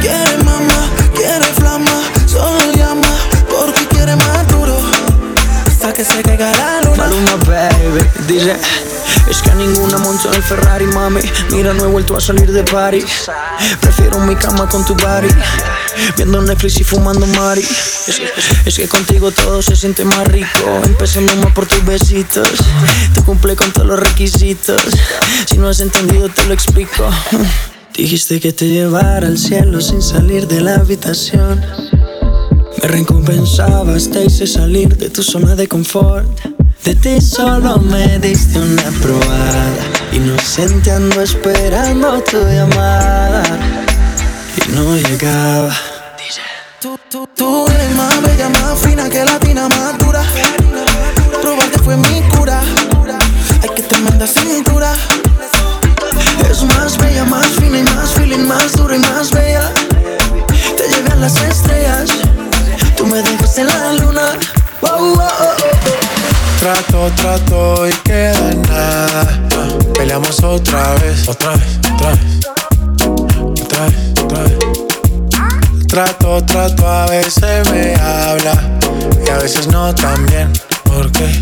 [0.00, 3.08] Quiere mamá, quiere flama, solo llama
[3.48, 4.78] porque quiere más duro.
[5.66, 6.96] Hasta que se caiga la luna.
[6.96, 8.56] Maluma, baby, dice
[9.30, 11.20] Es que a ninguna monto en Ferrari, mami.
[11.52, 13.04] Mira, no he vuelto a salir de party
[13.80, 15.28] Prefiero mi cama con tu body
[16.16, 17.62] Viendo Netflix y fumando Mari.
[17.62, 18.28] Es que,
[18.66, 20.80] es que contigo todo se siente más rico.
[20.84, 22.48] Empecemos más por tus besitos.
[23.14, 24.82] Tú cumple con todos los requisitos.
[25.46, 27.08] Si no has entendido te lo explico.
[27.94, 31.64] Dijiste que te llevara al cielo sin salir de la habitación.
[32.82, 36.59] Me recompensabas, te hice salir de tu zona de confort.
[36.84, 39.84] De ti solo me diste una probada.
[40.12, 43.42] Inocente ando esperando tu llamada.
[44.56, 45.74] Y no llegaba.
[46.80, 46.98] Tú,
[47.36, 50.22] tú, eres más bella, más fina que latina, más dura.
[51.42, 52.62] Probarte fue mi cura.
[53.62, 54.94] Ay, que tremenda cintura.
[56.50, 59.70] Es más bella, más fina y más feeling, más dura y más bella.
[60.78, 62.10] Te llevé a las estrellas.
[62.96, 64.38] Tú me dejaste en la luna.
[64.80, 66.19] Oh, oh, oh.
[66.60, 69.26] Trato, trato y queda nada.
[69.94, 72.20] Peleamos otra vez, otra vez, otra vez.
[73.62, 74.58] Otra vez, otra vez.
[75.88, 78.78] Trato, trato, a veces me habla
[79.26, 80.52] y a veces no tan bien.
[80.84, 81.32] Porque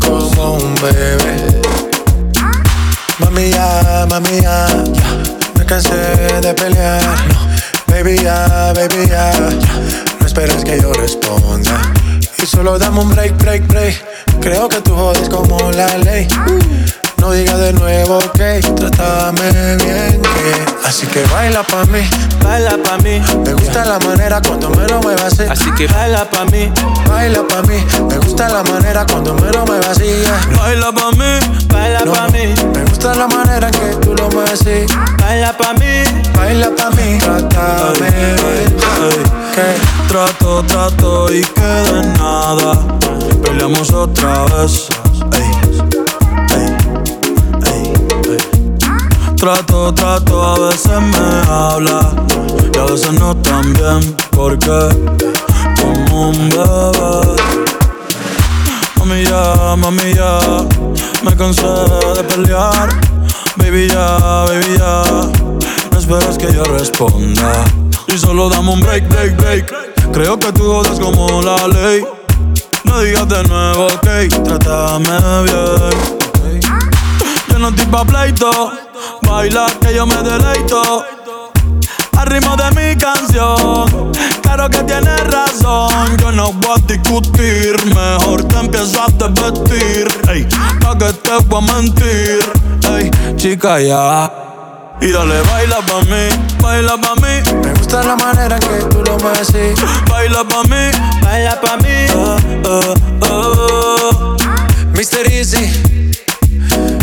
[0.00, 1.60] como un bebé.
[3.18, 4.66] Mami ya, mami ya,
[5.58, 7.02] me cansé de pelear.
[7.86, 9.30] Baby ya, baby ya,
[10.18, 11.92] no esperes que yo responda.
[12.42, 14.04] Y solo dame un break, break, break.
[14.40, 16.26] Creo que tú jodes como la ley.
[17.22, 20.20] No digas de nuevo que trátame bien,
[20.84, 22.00] Así que baila pa' mí,
[22.42, 23.22] baila pa' mí.
[23.46, 25.44] Me gusta la manera cuando me lo muevas así.
[25.48, 26.68] Así que baila pa' mí,
[27.08, 27.76] baila pa' mí.
[28.10, 30.24] Me gusta la manera cuando me lo muevas así.
[30.58, 32.54] Baila pa' mí, baila pa' mí.
[32.74, 34.84] Me gusta la manera que tú lo mueves así.
[35.22, 36.02] Baila pa' mí,
[36.34, 37.18] baila pa' mí.
[37.20, 39.22] Trátame bien,
[39.54, 42.76] que trato, trato y que de nada.
[43.44, 44.88] Peleamos otra vez.
[49.42, 52.14] Trato, trato, a veces me habla
[52.72, 54.70] y a veces no tan bien, porque
[55.80, 57.42] como un bebé.
[59.00, 60.38] Mami ya, mami ya,
[61.24, 62.88] me cansé de pelear.
[63.56, 64.16] Baby ya,
[64.46, 65.02] baby ya,
[65.90, 67.64] no esperes que yo responda.
[68.06, 70.12] Y solo dame un break, break, break.
[70.12, 72.04] Creo que tú jodas como la ley.
[72.84, 76.60] No digas de nuevo, ok, trátame bien.
[77.48, 78.91] Yo no estoy pa' pleito
[79.22, 81.04] Baila que yo me deleito.
[82.18, 86.16] Al ritmo de mi canción, claro que tienes razón.
[86.18, 90.06] Yo no voy a discutir, mejor te empiezo a desvestir.
[90.28, 90.46] Ey,
[90.80, 92.52] pa' que te voy a mentir.
[92.96, 94.30] Ey, chica, ya.
[95.00, 96.28] Y dale, baila pa' mí,
[96.60, 97.60] baila pa' mí.
[97.64, 99.74] Me gusta la manera que tú lo mueves así.
[100.08, 100.90] Baila pa' mí,
[101.22, 102.06] baila pa' mí.
[102.14, 102.36] Oh,
[102.68, 102.94] oh,
[103.28, 104.36] oh.
[104.94, 105.26] Mr.
[105.32, 106.01] Easy.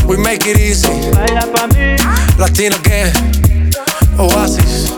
[0.10, 0.90] We make it easy.
[1.14, 1.94] Baila pa' mí.
[2.42, 3.14] Latino gang.
[4.18, 4.90] Oasis.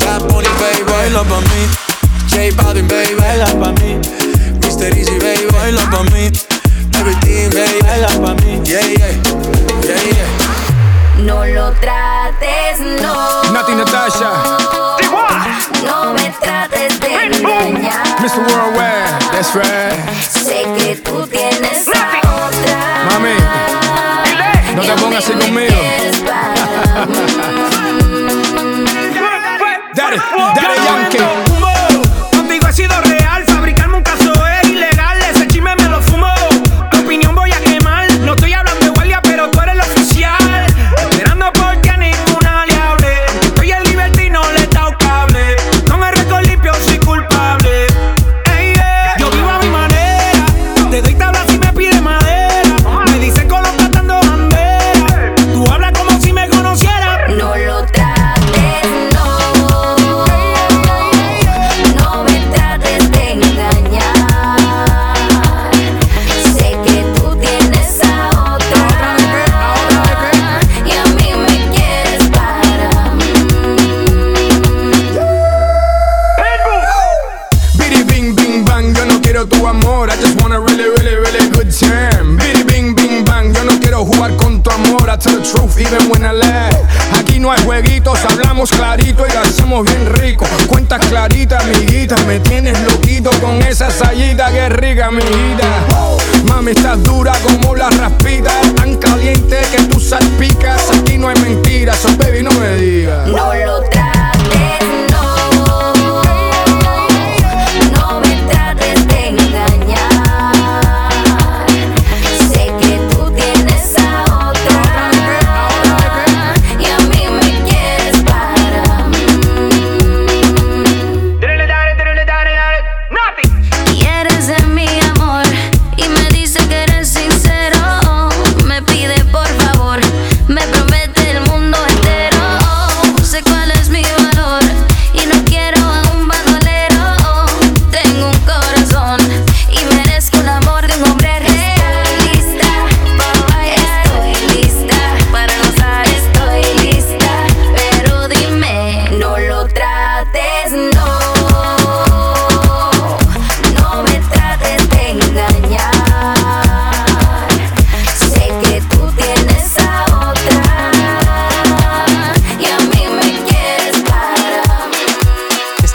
[0.00, 0.84] Bad Bunny, baby.
[0.88, 1.68] Baila pa' mí.
[2.32, 3.14] J Balvin, baby.
[3.20, 4.00] Baila pa' mí.
[4.64, 4.88] Mr.
[4.96, 5.52] Easy, baby.
[5.52, 6.32] Baila pa' mí.
[6.96, 7.78] Everything, baby.
[7.84, 8.64] Baila pa' mí.
[8.64, 9.12] Yeah, yeah.
[9.84, 10.28] Yeah, yeah.
[11.20, 13.52] No lo trates, no.
[13.52, 14.32] Nati Natasha.
[15.84, 18.16] No me trates de engañar.
[18.18, 18.40] Mr.
[18.48, 19.92] Worldwide, that's right.
[20.24, 23.04] Sé que tú tienes a otra.
[23.10, 23.63] Mami.
[24.74, 25.74] No te pongas así conmigo.
[29.94, 30.16] Dale,
[30.56, 31.73] dale, Yankee.
[90.98, 95.66] Claritas, amiguita, me tienes loquito con esa sayita que rica, amiguita.
[96.44, 100.90] Mami, estás dura como la raspita, tan caliente que tú salpicas.
[100.90, 103.26] Aquí no hay mentiras, so baby, no me digas.
[103.28, 105.13] No lo trates.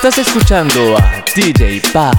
[0.10, 2.18] Estás escuchando a DJ Paz.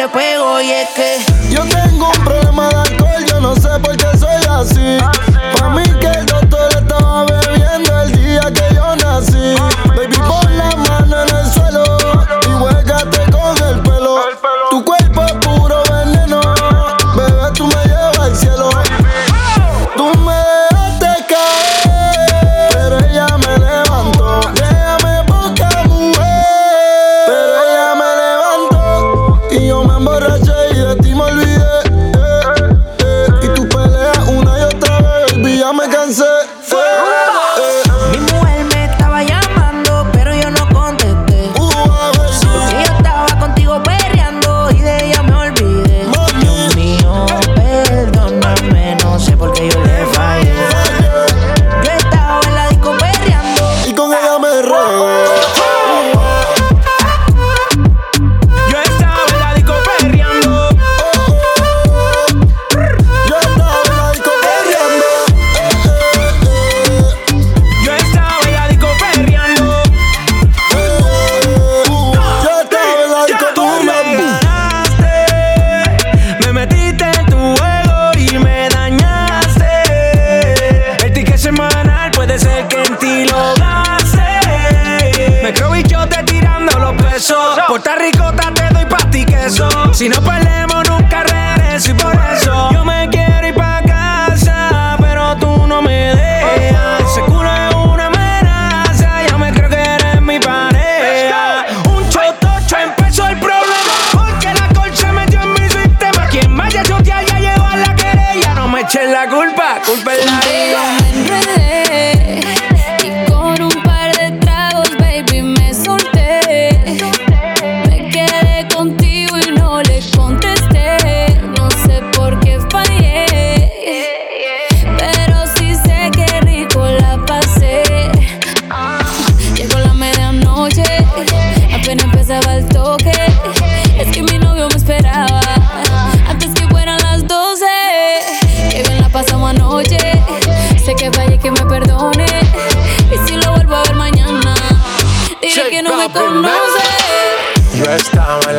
[0.00, 1.29] le pego y es que.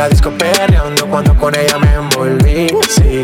[0.02, 2.68] la disco perreando cuando con ella me envolví.
[2.90, 3.22] Sí,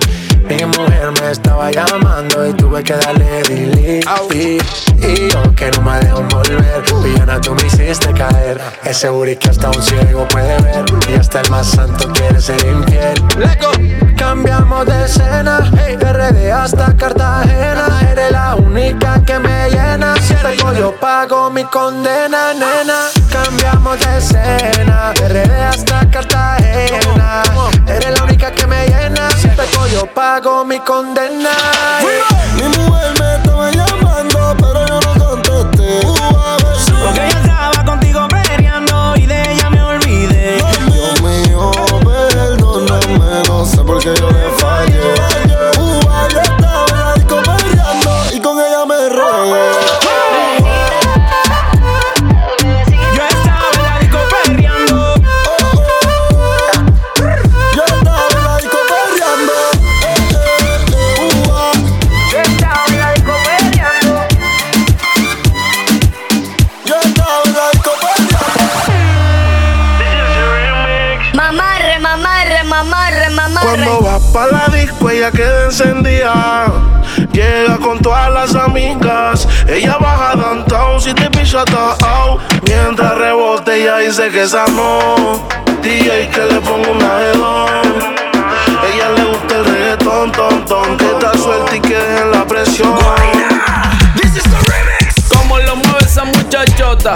[0.48, 4.87] mi mujer me estaba llamando y tuve que darle delete.
[5.00, 8.60] Y yo que no me dejo volver Villana, tú me hiciste caer.
[8.84, 10.86] Es seguro que hasta un ciego puede ver.
[11.10, 13.24] Y hasta el más santo quiere ser infiel.
[14.18, 15.60] Cambiamos de escena.
[15.60, 18.02] De RD hasta Cartagena.
[18.12, 20.16] Eres la única que me llena.
[20.22, 23.10] Si pego yo pago mi condena, nena.
[23.32, 25.14] Cambiamos de escena.
[25.14, 27.44] De RD hasta Cartagena.
[27.88, 29.30] Eres la única que me llena.
[29.32, 31.52] Si pego yo pago mi condena.
[32.56, 33.17] Mi mujer
[75.32, 76.66] queda encendida.
[77.32, 79.48] Llega con todas las amigas.
[79.68, 81.64] Ella baja downtown si te pisa
[82.06, 82.42] out.
[82.68, 85.48] Mientras rebote, ella dice que esa no.
[85.82, 88.18] DJ que le pongo una hedón.
[88.94, 90.98] Ella le gusta el reggaetón, ton, ton.
[90.98, 92.98] Que está suelta y que en la presión.
[94.16, 95.30] This is the remix.
[95.30, 97.16] Como lo mueve esa muchachota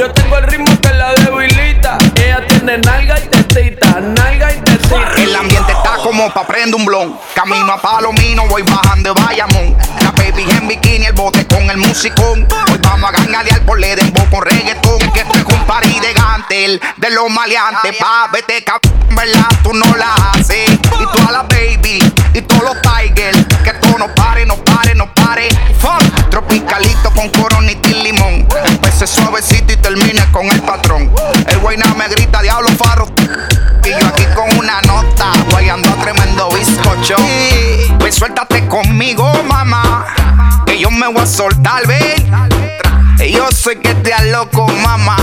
[0.00, 1.98] Yo tengo el ritmo que la debilita.
[2.14, 5.12] Ella tiene nalga y tetita, nalga y tetita.
[5.18, 7.20] El ambiente está como pa' prender un blon.
[7.34, 9.76] Camino a Palomino, voy bajando de Bayamón.
[10.02, 12.48] La baby en bikini, el bote con el musicón.
[12.72, 15.00] Hoy vamos a gangalear por le dembow con reggaetón.
[15.12, 17.94] Que esto es un party de gantel, de los maleantes.
[17.98, 19.50] Pa' vete cabrón, ¿verdad?
[19.62, 20.70] Tú no la haces.
[20.98, 23.36] Y toda la baby, y todos los tigers.
[23.62, 25.50] Que esto no pare, no pare, no pare.
[25.78, 26.30] Fun.
[26.30, 28.48] Tropicalito con coronita y limón.
[29.00, 31.10] Empecé suavecito y termine con el patrón.
[31.48, 33.06] El guayna me grita, diablo farro.
[33.82, 37.16] Y yo aquí con una nota, guayando a tremendo bizcocho.
[37.98, 40.04] Pues suéltate conmigo, mamá.
[40.66, 42.30] Que yo me voy a soltar, ven.
[43.32, 45.16] Yo sé que te loco, mamá.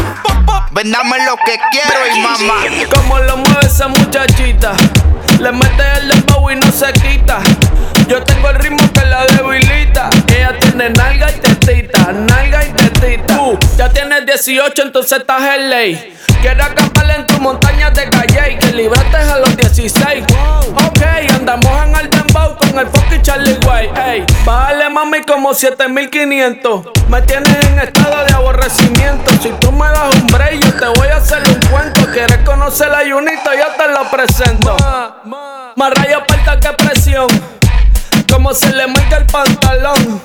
[0.71, 2.55] Ven, dame lo que quiero y mamá.
[2.95, 4.73] Como lo mueve esa muchachita.
[5.37, 7.41] Le mete el dembow y no se quita.
[8.07, 10.09] Yo tengo el ritmo que la debilita.
[14.37, 16.15] 18, entonces estás en ley.
[16.41, 20.23] Quiero acampar en tu montaña de calle y que libraste a los 16.
[20.85, 21.01] Ok,
[21.33, 23.89] andamos en el dembow con el fucking Charlie Way.
[23.95, 26.85] Ey, bájale mami como 7500.
[27.09, 29.31] Me tienes en estado de aborrecimiento.
[29.41, 32.05] Si tú me das un break, yo te voy a hacer un cuento.
[32.13, 34.77] Quieres conocer la Junita, yo te lo presento.
[35.75, 37.27] Más rayo falta que presión.
[38.31, 40.21] Como se le marca el pantalón.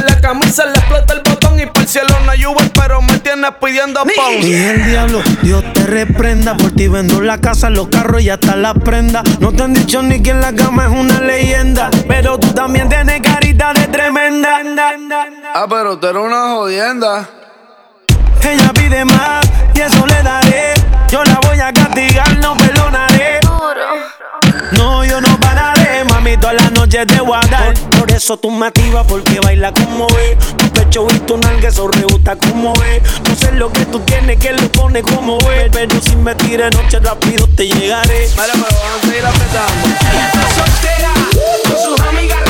[0.00, 3.02] De la camisa le explota el botón y por el cielo no hay Uber, pero
[3.02, 4.46] me tienes pidiendo pause.
[4.46, 6.56] Y el diablo, Dios te reprenda.
[6.56, 9.22] Por ti vendo la casa, los carros y hasta la prenda.
[9.40, 11.90] No te han dicho ni que en la cama es una leyenda.
[12.08, 14.60] Pero tú también tienes carita de tremenda.
[15.54, 17.28] Ah, pero tú eres una jodienda.
[18.42, 20.72] Ella pide más y eso le daré.
[21.10, 23.40] Yo la voy a castigar, no perdonaré.
[24.72, 25.79] No, yo no pararé,
[26.30, 27.74] mami, todas las noches te voy a dar.
[27.74, 30.36] Por, por eso tú me activas, porque baila como ve.
[30.56, 33.02] Tu pecho y tu nalga, eso rebota como ve.
[33.28, 35.70] No sé lo que tú tienes, que lo pone como ve.
[35.72, 38.28] Pero si me tires noche rápido te llegaré.
[38.36, 39.88] Vale, pero vamos a seguir apretando.
[40.12, 41.12] Ella está soltera,
[41.64, 42.49] con sus amigas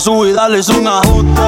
[0.00, 1.42] a su vida le hizo un ajuste.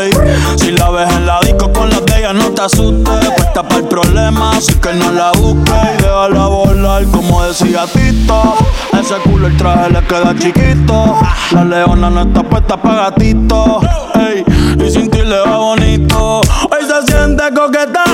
[0.00, 0.10] Ey,
[0.56, 3.30] si la ves en la disco con las de no te asustes.
[3.36, 8.56] Puesta para el problema, así que no la busques y déjala volar, como decía Tito.
[9.00, 11.18] Ese culo el traje le queda chiquito.
[11.52, 13.80] La leona no está puesta para gatito.
[14.84, 16.40] Y sin ti le va bonito.
[17.18, 18.04] Siente coqueta,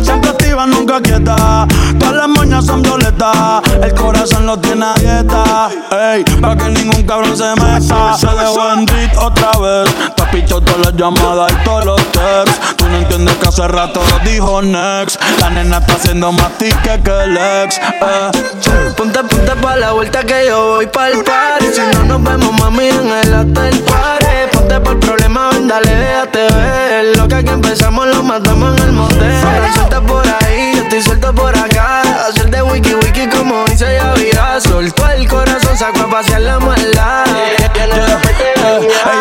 [0.00, 1.66] siempre activa, nunca quieta.
[1.98, 5.70] Todas las moñas son violetas, el corazón lo tiene a dieta.
[5.90, 8.16] Ey, para que ningún cabrón se meta.
[8.16, 9.92] Se dejó en dit otra vez.
[10.14, 12.76] Te has pichado todas las llamadas y todos los texts.
[12.76, 15.20] Tú no entiendes que hace rato lo dijo next.
[15.40, 17.78] La nena está haciendo más tique que el ex.
[17.78, 18.92] Eh.
[18.96, 22.86] Ponte, ponte pa' la vuelta que yo voy pa'l party Si no nos vemos, mami,
[22.86, 27.16] en el hotel party Ponte el problema, dale, déjate ver.
[27.16, 29.40] Lo que aquí empezamos lo matamos en el motel.
[29.74, 32.02] Suelta por ahí, yo estoy suelto por acá.
[32.28, 34.60] Hacer de wiki wiki como dice Yavira.
[34.60, 37.24] Soltó el corazón, sacó a pasear la maldad.
[37.58, 37.68] Ella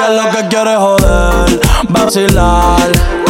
[0.09, 1.59] lo que quiere es joder,
[1.89, 3.22] vacilar.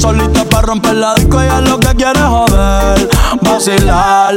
[0.00, 3.08] Solita para romper la disco, ella lo que quiere es joder,
[3.42, 4.34] vacilar.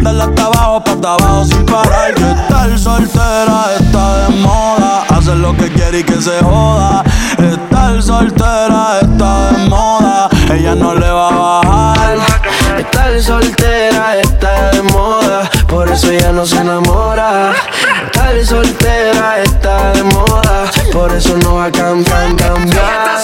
[0.00, 2.14] Dale hasta abajo, pa' hasta abajo sin parar.
[2.14, 5.04] Que estar soltera está de moda.
[5.10, 7.04] Hacer lo que quiere y que se joda.
[7.36, 10.30] Estar soltera está de moda.
[10.50, 12.18] Ella no le va a bajar.
[12.78, 17.52] Estar soltera está de moda, por eso ella no se enamora.
[18.06, 23.20] Estar soltera está de moda, por eso no va a cambiar, cambiar.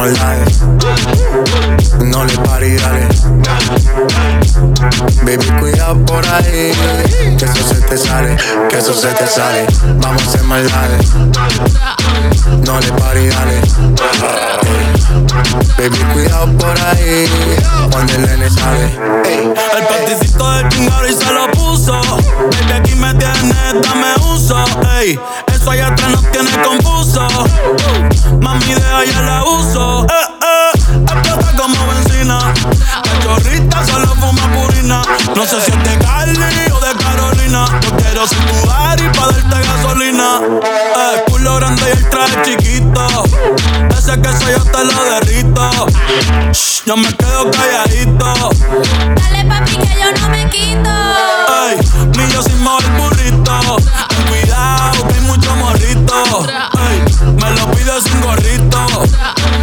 [0.00, 0.06] No
[2.24, 3.09] le pare y dale.
[5.24, 6.72] Baby, cuidado por ahí.
[7.38, 8.36] Que eso se te sale,
[8.68, 9.66] que eso se te sale.
[10.02, 11.10] Vamos a hacer maldades.
[12.66, 13.60] No le dale.
[15.78, 17.26] Baby, cuidado por ahí.
[17.90, 18.84] Cuando el nene sale.
[19.26, 22.00] El paticito del chingado y se lo puso.
[22.00, 24.64] Baby, aquí me tienes, dame uso.
[25.46, 27.26] Eso allá atrás no tiene confuso.
[28.40, 30.04] Mami, deja ya la uso.
[30.04, 30.12] Eh,
[30.42, 32.38] eh, explota como benzina.
[32.38, 34.39] La chorrita solo fuma
[34.90, 36.36] No sé si es de Cali
[36.72, 37.64] o de Carolina.
[37.80, 40.40] Yo quiero tu y pa' darte gasolina.
[40.62, 43.06] Eh, culo grande y el traje chiquito.
[43.96, 45.70] Ese que soy yo te lo derrito.
[46.52, 48.50] Shh, yo me quedo calladito.
[49.14, 50.90] Dale papi que yo no me quito.
[51.68, 51.78] Ey,
[52.18, 53.76] millo sin mover burrito.
[54.08, 56.46] Ten cuidado que hay mucho morrito.
[56.90, 58.86] Ey, me lo pido sin gorrito.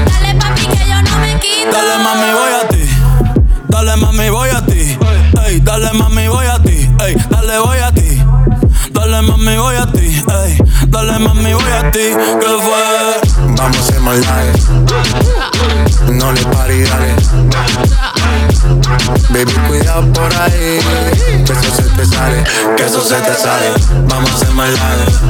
[0.06, 1.72] Dale papi que yo no me quito.
[1.72, 2.90] Dale mami, voy a ti.
[3.68, 4.57] Dale mami, voy a
[5.68, 6.90] dale mami, voy a ti.
[7.06, 8.24] Ey, dale, voy a ti.
[8.92, 10.24] Dale mami, voy a ti.
[10.44, 10.58] Ey,
[10.88, 12.08] dale mami, voy a ti.
[12.42, 13.56] ¿Qué fue?
[13.58, 14.66] Vamos a hacer maldades.
[16.10, 17.16] No le pari, dale.
[19.30, 20.80] Baby, cuidado por ahí.
[21.46, 22.44] Que eso se te sale,
[22.76, 23.74] que eso se te sale.
[24.10, 25.22] Vamos a hacer maldades.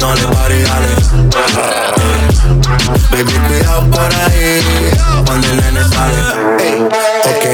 [0.00, 2.33] No le pari, dale.
[3.10, 4.60] Baby, cuidado por ahí.
[5.26, 6.44] Cuando el nene sale.
[7.24, 7.44] Ok,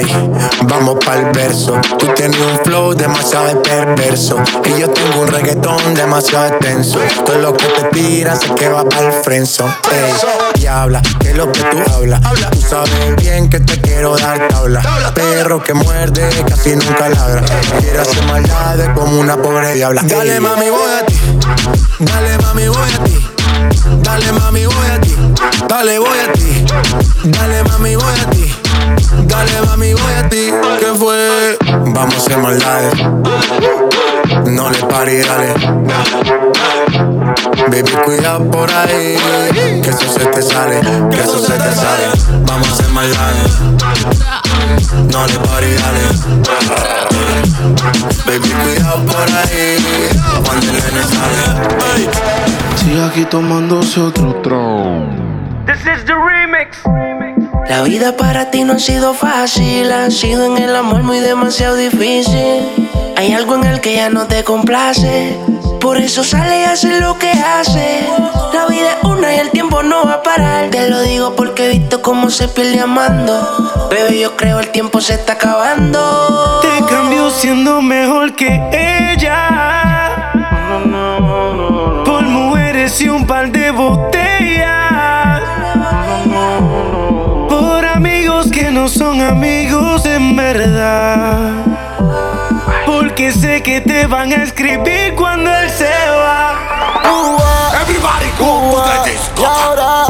[0.63, 1.81] vamos pa'l verso.
[1.99, 4.37] Tú tienes un flow demasiado perverso.
[4.65, 6.99] Y yo tengo un reggaetón demasiado extenso.
[7.25, 9.67] Todo lo que te tiras sé que va pa'l frenzo.
[9.91, 12.21] Ey, y habla, que es lo que tú hablas.
[12.51, 14.83] Tú sabes bien que te quiero dar tabla.
[15.15, 17.43] Perro que muerde, casi nunca ladra.
[17.81, 20.03] Quiero hacer maldades como una pobre diabla.
[20.05, 21.15] Dale, mami, voy a ti.
[21.99, 23.30] Dale mami, voy a ti.
[57.71, 61.77] La vida para ti no ha sido fácil, ha sido en el amor muy demasiado
[61.77, 62.67] difícil.
[63.17, 65.39] Hay algo en el que ya no te complace,
[65.81, 68.01] por eso sale y hace lo que hace.
[68.53, 70.69] La vida es una y el tiempo no va a parar.
[70.71, 73.89] Te lo digo porque he visto cómo se pierde amando.
[73.89, 76.59] Bebé, yo creo el tiempo se está acabando.
[76.63, 80.33] Te cambio siendo mejor que ella.
[82.05, 83.60] Por mujeres y un par de
[93.41, 96.53] sé que te van a escribir cuando él se va.
[97.81, 100.10] Everybody go ahora a lo oscuro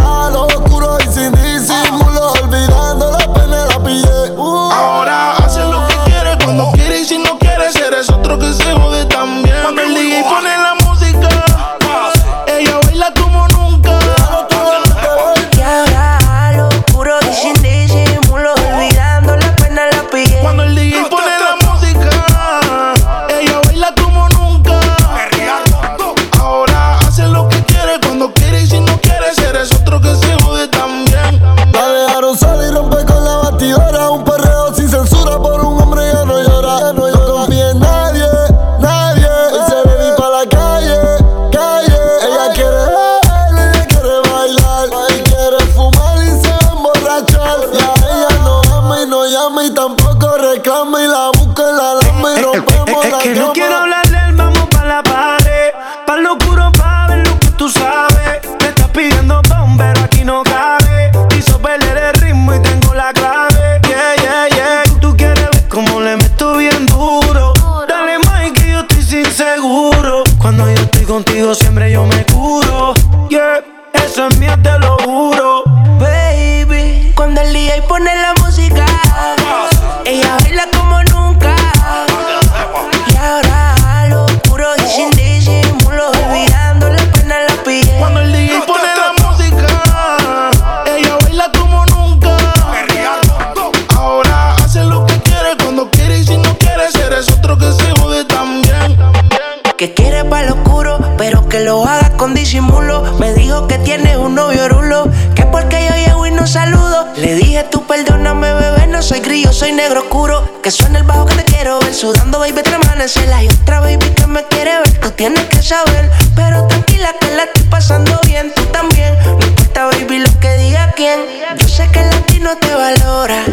[109.72, 110.60] negro oscuro.
[110.62, 111.94] Que suena el bajo que te quiero ver.
[111.94, 113.28] Sudando, baby, te amanecer.
[113.42, 115.00] Y otra baby que me quiere ver.
[115.00, 116.10] Tú tienes que saber.
[116.34, 118.52] Pero tranquila que la estoy pasando bien.
[118.54, 119.16] Tú también.
[119.24, 121.20] No importa, baby, lo que diga quién.
[121.58, 123.44] Yo sé que el latino te valora.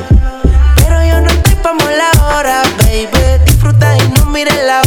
[0.76, 3.44] Pero yo no estoy pa' la hora, baby.
[3.46, 4.87] Disfruta y no mires la hora.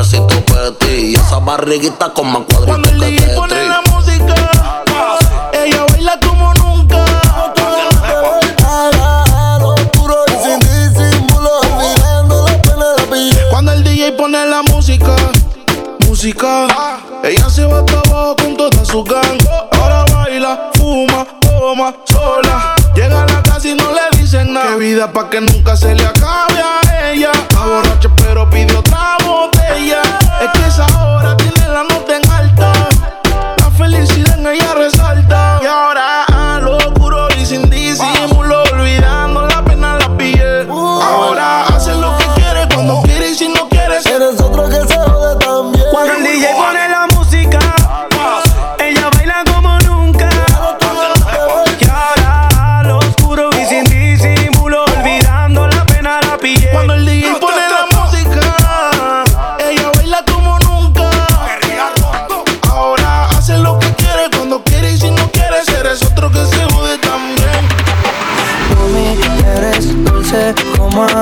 [0.00, 1.12] cuerpecito peti.
[1.12, 4.34] Y esa barriguita con más cuadritos Cuando el que DJ pone la música,
[5.52, 7.04] ella baila como nunca.
[9.92, 13.40] puro y sin disimulo, olvidando la pena la pillé.
[13.50, 15.16] Cuando el DJ pone la música,
[16.06, 16.66] música,
[17.22, 19.38] ella se va hasta abajo con toda su gang.
[19.72, 22.74] Ahora baila, fuma, toma, sola.
[22.94, 24.70] Llega a la casa y no le dicen nada.
[24.70, 27.32] Qué vida pa' que nunca se le acabe a ella.
[27.32, 29.19] Está borracha pero pide otra
[29.70, 30.02] botella.
[30.40, 31.84] Es que esa hora tiene la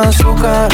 [0.08, 0.68] azúcar.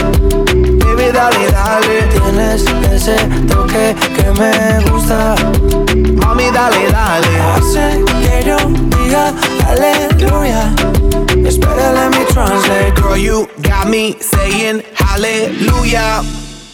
[0.55, 2.03] Baby, dale, dale.
[2.13, 3.17] Tienes ese
[3.49, 5.35] toque que me gusta.
[6.23, 7.41] Mami, dale, dale.
[7.53, 8.57] Hace que yo
[8.97, 9.33] diga
[9.67, 10.73] aleluya.
[11.47, 12.95] Espera, let me translate.
[12.95, 16.23] Girl, you got me saying hallelujah.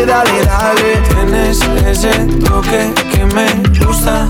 [0.00, 0.96] Baby, dale, dale.
[1.08, 2.10] Tienes ese
[2.44, 3.46] toque que me
[3.84, 4.26] gusta.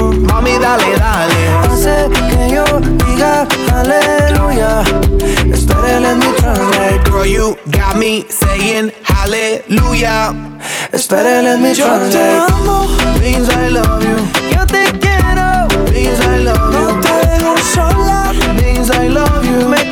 [0.00, 1.48] Uh, Mami, dale, dale.
[1.62, 2.64] hace que yo
[3.04, 4.82] diga aleluya.
[5.52, 7.04] Espera, let me translate.
[7.10, 10.34] Girl, you got me saying hallelujah.
[10.92, 12.52] Espera, let me Yo te translate.
[12.52, 12.86] amo,
[13.20, 14.16] Means I love you.
[14.56, 15.68] yo te quiero.
[15.92, 17.00] Means I love No you.
[17.02, 18.32] te dejo sola.
[18.56, 19.68] Means I love you.
[19.68, 19.91] Me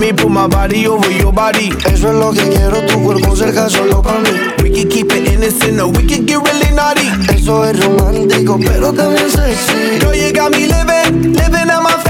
[0.00, 1.68] me put my body over your body?
[1.84, 4.30] Eso es lo que quiero, tu cuerpo cerca solo para mí.
[4.62, 7.06] We can keep it innocent or we can get really naughty.
[7.32, 9.98] Eso es romántico, pero también sexy.
[10.00, 12.09] Girl, you got me living, living out my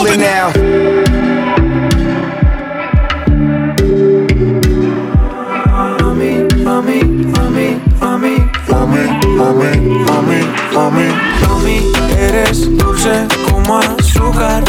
[0.07, 0.51] it now.
[5.99, 6.99] Mami, mami,
[7.33, 7.67] mami,
[7.99, 8.35] mami.
[8.69, 9.03] Mami,
[9.37, 9.69] mami,
[10.07, 10.39] mami,
[10.73, 11.07] mami.
[11.47, 11.77] Mami,
[12.17, 14.63] eres dulce como azúcar.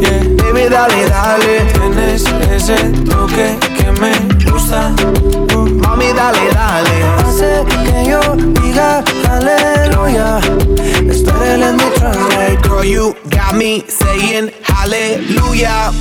[0.00, 0.22] Yeah.
[0.38, 1.64] Baby, dale, dale.
[1.72, 4.12] Tienes ese toque que me
[4.50, 4.92] gusta.
[5.54, 6.96] Uh, Mami, dale, dale.
[7.24, 8.20] hace que yo
[8.62, 10.40] diga aleluya.
[11.48, 12.62] Espera, let me translate.
[12.62, 15.92] Girl, you got me saying hallelujah.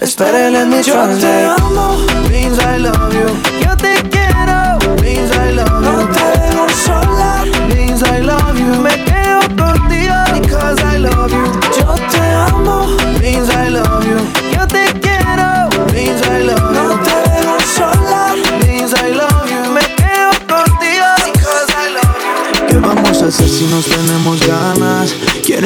[0.00, 1.98] Espera, let me Yo te amo,
[2.30, 3.28] Means I love you.
[3.60, 4.78] yo te quiero.
[5.02, 6.08] Means I love No you.
[6.14, 7.44] te dejo sola.
[7.74, 8.80] Means I love you.
[8.80, 10.16] Me quedo contigo.
[10.40, 11.44] Because I love you.
[11.76, 12.86] Yo te amo,
[13.20, 14.18] Means I love you.
[14.56, 15.15] yo te quiero.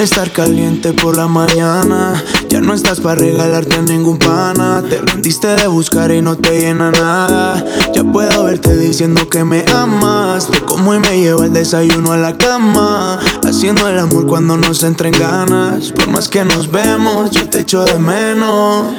[0.00, 2.22] Estar caliente por la mañana.
[2.48, 4.82] Ya no estás para regalarte a ningún pana.
[4.88, 7.64] Te rendiste de buscar y no te llena nada.
[7.94, 10.50] Ya puedo verte diciendo que me amas.
[10.50, 13.18] Te como y me llevo el desayuno a la cama.
[13.44, 15.92] Haciendo el amor cuando nos entren ganas.
[15.92, 18.94] Por más que nos vemos, yo te echo de menos.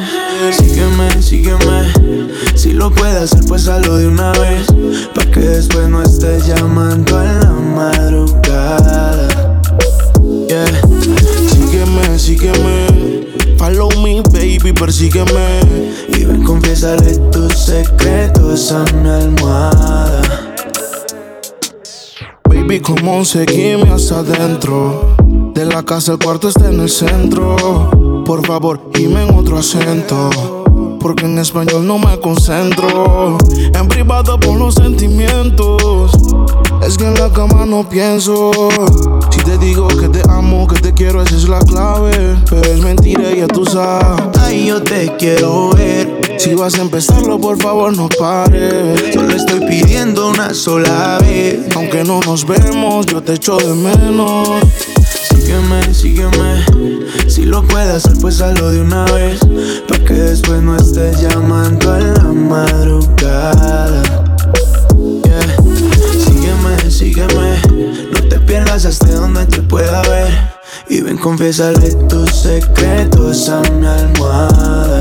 [0.51, 1.93] Sígueme, sígueme.
[2.55, 4.67] Si lo puedes hacer, pues hazlo de una vez.
[5.15, 8.40] Pa' que después no estés llamando en la madrugada.
[10.47, 10.81] Yeah.
[11.49, 13.27] Sígueme, sígueme.
[13.57, 15.61] Follow me, baby, persígueme.
[16.09, 20.21] Y ven, confiésale tus secretos a mi almohada.
[22.49, 25.15] Baby, ¿cómo seguirme hasta adentro?
[25.55, 28.23] De la casa el cuarto está en el centro.
[28.25, 30.29] Por favor, dime en otro acento.
[30.99, 33.37] Porque en español no me concentro.
[33.73, 36.11] En privado por los sentimientos.
[37.01, 38.51] Que en la cama no pienso.
[39.31, 42.11] Si te digo que te amo, que te quiero, esa es la clave.
[42.47, 44.37] Pero es mentira, ya tú sabes.
[44.39, 46.37] Ay, yo te quiero ver.
[46.37, 49.15] Si vas a empezarlo, por favor, no pares.
[49.15, 51.75] Solo estoy pidiendo una sola vez.
[51.75, 54.61] Aunque no nos vemos, yo te echo de menos.
[55.31, 56.65] Sígueme, sígueme.
[57.27, 59.39] Si lo puedes hacer, pues hazlo de una vez.
[59.87, 64.03] Pa' que después no estés llamando en la madrugada.
[67.35, 70.51] No te pierdas hasta donde te pueda ver.
[70.89, 74.99] Y ven, confiésale tus secretos a mi almohada.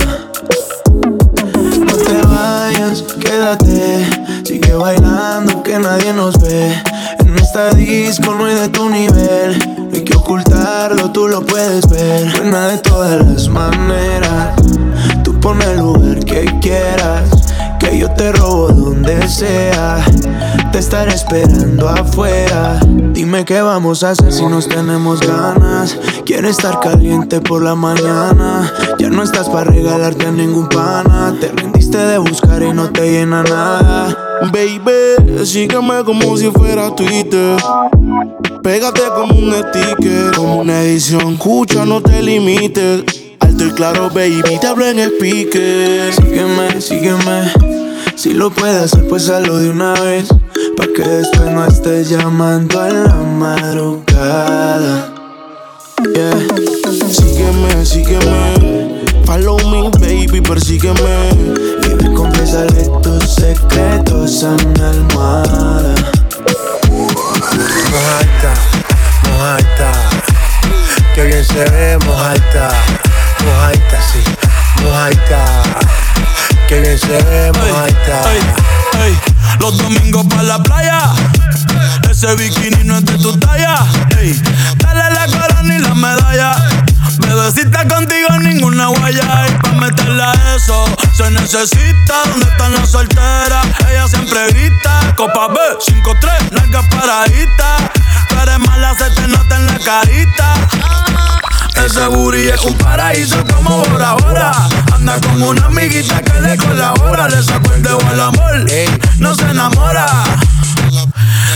[1.78, 4.07] No te vayas, quédate.
[4.44, 6.74] Sigue bailando que nadie nos ve.
[7.19, 9.59] En esta disco no hay de tu nivel.
[9.78, 12.32] No hay que ocultarlo, tú lo puedes ver.
[12.39, 14.55] Buena de todas las maneras.
[15.24, 17.39] Tú pon el lugar que quieras.
[17.90, 20.04] Que yo te robo donde sea.
[20.70, 22.78] Te estaré esperando afuera.
[23.12, 25.98] Dime qué vamos a hacer si nos tenemos ganas.
[26.24, 28.72] Quiero estar caliente por la mañana.
[29.00, 31.34] Ya no estás para regalarte a ningún pana.
[31.40, 34.16] Te rendiste de buscar y no te llena nada.
[34.52, 37.56] Baby, sígueme como si fuera Twitter.
[38.62, 41.32] Pégate como un sticker, como una edición.
[41.32, 43.02] Escucha, no te limites.
[43.40, 46.14] Alto y claro, baby, te hablo en speaker.
[46.14, 47.69] Sígueme, sígueme.
[48.20, 50.28] Si lo puedes hacer, pues hazlo de una vez.
[50.76, 55.14] Pa' que después no estés llamando en la madrugada.
[56.14, 56.36] Yeah.
[57.10, 59.05] Sígueme, sígueme.
[59.24, 61.30] Follow me, baby, persígueme.
[61.82, 65.94] Y ven, confiésale tus secretos a mi almohada.
[67.90, 68.52] Mojaita,
[69.30, 69.92] mojaita.
[71.14, 72.68] Que bien se ve, mojaita.
[73.47, 74.22] Mojaita, sí,
[74.84, 75.80] mojaita.
[76.70, 78.32] Que bien se ve, mojaita.
[78.32, 78.40] Ey,
[79.02, 79.18] ey,
[79.59, 81.01] los domingos para la playa.
[82.09, 83.84] Ese bikini no es de tu talla.
[84.20, 84.40] Ey,
[84.76, 86.52] dale la corona y la medalla.
[87.26, 89.48] Bebecita contigo ninguna guaya.
[89.48, 92.22] Y pa' meterle a eso se necesita.
[92.26, 93.66] ¿Dónde están las solteras?
[93.90, 95.12] Ella siempre grita.
[95.16, 97.82] Copa B, 5-3, nalgas paraditas.
[98.28, 100.55] Tú eres mala, se te nota en la carita.
[101.85, 104.52] Ese booty es un paraíso como Bora Bora.
[104.94, 107.28] Anda con una amiguita que le colabora.
[107.28, 108.66] Le sacó el dedo al amor,
[109.19, 110.07] no se enamora.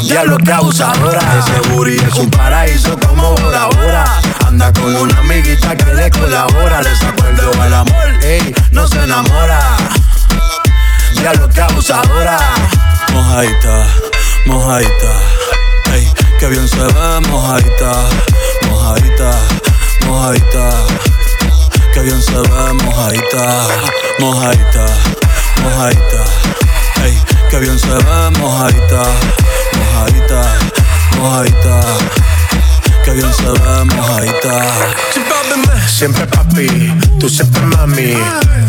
[0.03, 1.21] Diablo que abusadora.
[1.39, 4.05] Ese booty es un paraíso como Bora Bora.
[4.47, 6.83] Anda con una amiguita que le colabora.
[6.83, 8.07] Le sacó el dedo al amor,
[8.73, 9.77] no se enamora.
[11.15, 12.39] Diablo que abusadora.
[13.13, 13.87] Mojaita,
[14.47, 15.13] mojaita.
[15.93, 17.93] Ey, que bien se ve, mojaita,
[18.69, 19.31] mojaita,
[20.07, 20.71] mojaita.
[21.93, 23.67] Que bien se ve, mojaita,
[24.19, 24.87] mojaita,
[25.63, 26.25] mojaita.
[27.05, 27.19] Ey,
[27.51, 29.03] que bien se ve, mojaita,
[29.79, 30.43] mojaita,
[31.19, 31.81] mojaita.
[33.05, 35.05] Que bien se ve, mojaita.
[35.87, 36.67] Siempre papi,
[37.21, 38.15] tú siempre mami.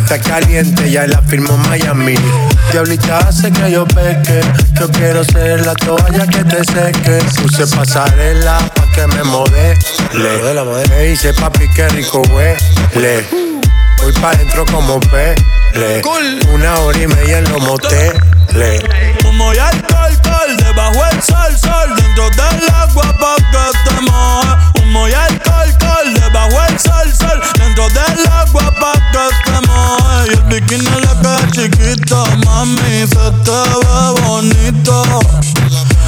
[0.04, 2.16] Está caliente, ya la firmo Miami.
[2.72, 4.42] Diablita hace que yo peque.
[4.80, 7.26] Yo quiero ser la toalla que te seque.
[7.42, 9.78] Puse pasarela pa' que me modele.
[10.90, 13.26] Me dice papi, qué rico huele.
[14.02, 16.02] Voy pa' dentro como pele.
[16.54, 18.14] Una hora y media en los moteles.
[19.26, 24.82] Humo y alcohol, alcohol, debajo el sol, sol, dentro del agua pa' que te moje.
[24.82, 30.28] Humo y alcohol, alcohol, debajo el sol, sol, dentro del agua pa' que te moje.
[30.28, 35.20] Y el bikini le queda chiquito, mami, se te ve bonito.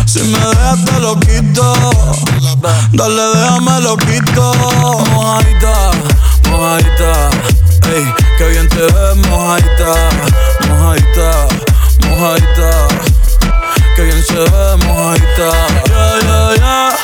[0.08, 1.74] Si me dejas te lo quito,
[2.94, 4.54] dale déjame lo quito.
[5.12, 5.92] Mojaita,
[6.50, 7.30] mojaita,
[7.94, 9.94] ey, que bien te ves, mojaita,
[10.70, 11.68] mojaita
[12.18, 12.88] mojaita.
[13.96, 15.50] Que bien se ve, mojaita.
[15.88, 16.98] Yeah, yeah, yeah.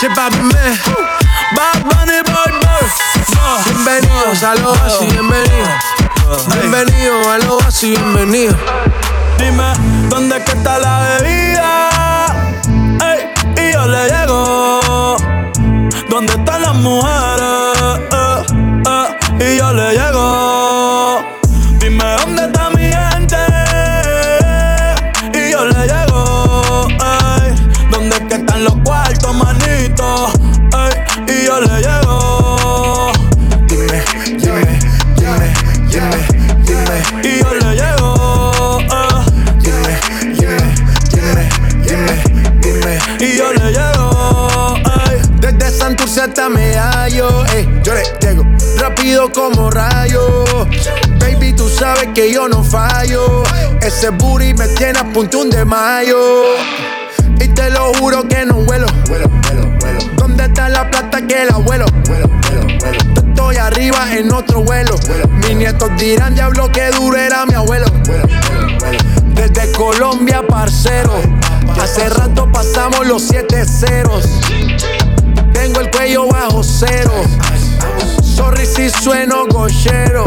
[0.00, 0.78] The man.
[1.54, 2.84] Bad Bunny, boy, boy.
[3.66, 5.68] Bienvenidos a lo así, bienvenido.
[6.54, 8.56] Bienvenido a lo así, bienvenido.
[9.42, 9.72] Dime,
[10.08, 11.88] ¿dónde que está la bebida?
[13.10, 13.20] Ey,
[13.56, 15.16] y yo le llego.
[16.08, 17.74] ¿Dónde están las mujeres?
[18.12, 18.42] Eh,
[18.86, 20.41] eh, y yo le llego.
[49.32, 50.44] Como rayo.
[51.18, 53.42] Baby, tú sabes que yo no fallo.
[53.80, 56.18] Ese booty me tiene a punto un de mayo.
[57.38, 58.86] Y te lo juro que no vuelo.
[60.16, 61.84] ¿Dónde está la plata que el abuelo?
[63.28, 64.94] Estoy arriba en otro vuelo.
[65.46, 67.86] Mis nietos dirán, diablo, que duro era mi abuelo.
[69.34, 71.20] Desde Colombia, parcero.
[71.80, 74.26] Hace rato pasamos los siete ceros.
[75.52, 77.12] Tengo el cuello bajo cero.
[78.34, 80.24] Sorry si sueno gochero.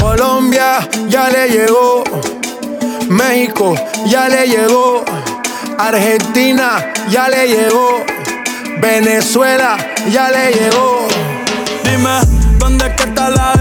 [0.00, 2.02] Colombia ya le llegó.
[3.08, 3.74] México
[4.06, 5.04] ya le llegó.
[5.78, 8.04] Argentina ya le llegó.
[8.80, 9.76] Venezuela
[10.10, 11.06] ya le llegó.
[11.84, 12.20] Dime,
[12.58, 13.59] ¿dónde está la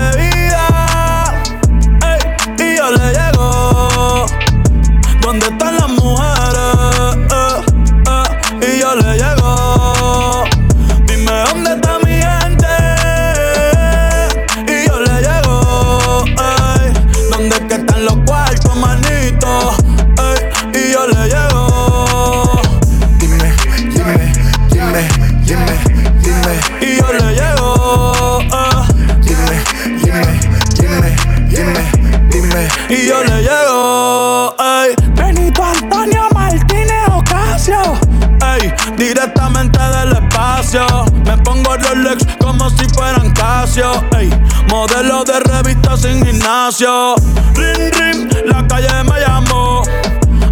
[44.80, 47.16] modelo de revista sin gimnasio.
[47.54, 49.84] Ring, ring, la calle me llamó.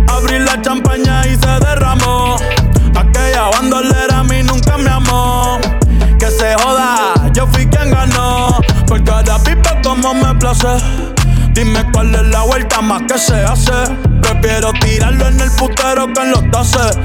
[0.09, 2.35] Abrí la champaña y se derramó.
[2.93, 5.59] Aquella bandolera a mí nunca me amó.
[6.19, 8.57] Que se joda, yo fui quien ganó.
[8.85, 10.75] Por cada pipa como me place.
[11.53, 13.79] Dime cuál es la vuelta más que se hace.
[14.21, 16.99] Prefiero tirarlo en el putero que en los tases.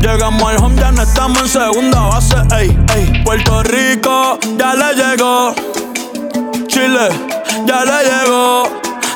[0.00, 2.36] Llegamos al home, ya no estamos en segunda base.
[2.56, 3.24] Ey, ey.
[3.24, 5.56] Puerto Rico, ya le llegó.
[6.68, 7.08] Chile,
[7.66, 8.62] ya le llegó.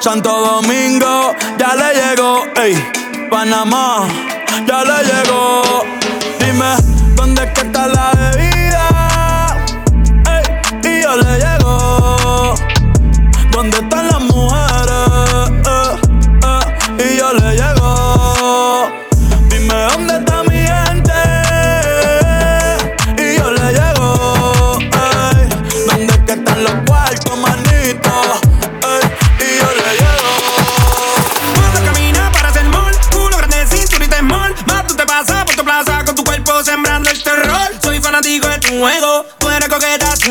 [0.00, 2.44] Santo Domingo, ya le llegó.
[2.56, 2.74] Ey,
[3.30, 4.08] Panamá,
[4.66, 5.62] ya le llegó.
[6.40, 6.74] Dime,
[7.14, 9.56] ¿dónde que está la bebida?
[10.32, 12.54] Ey, y yo le llego.
[13.50, 14.22] ¿Dónde están las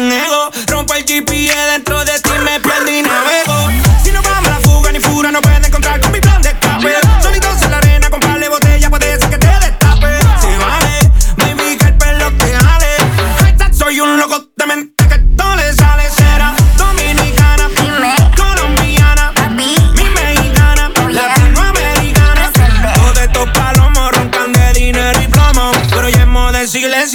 [0.09, 0.70] coqueta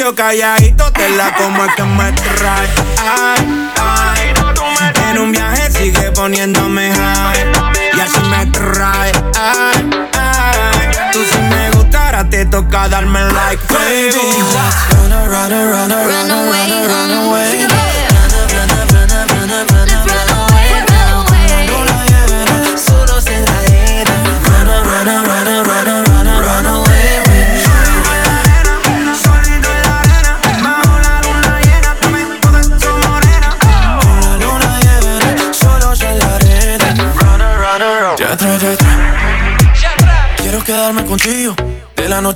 [0.06, 2.68] silencio, calladito, te la como es que me trae.
[5.10, 7.52] En un viaje sigue poniéndome high.
[7.94, 9.12] Y así me trae.
[11.12, 14.12] Tú si me gusta, ahora te toca darme like, baby.
[14.92, 17.95] Run, run away, run away.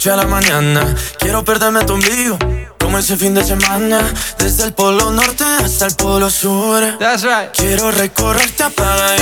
[0.00, 0.94] noche a la mañana.
[1.18, 2.38] Quiero perderme tu ombligo,
[2.78, 4.00] como ese fin de semana.
[4.38, 6.80] Desde el polo norte hasta el polo sur.
[6.98, 7.50] That's right.
[7.54, 9.18] Quiero recorrerte a pagar.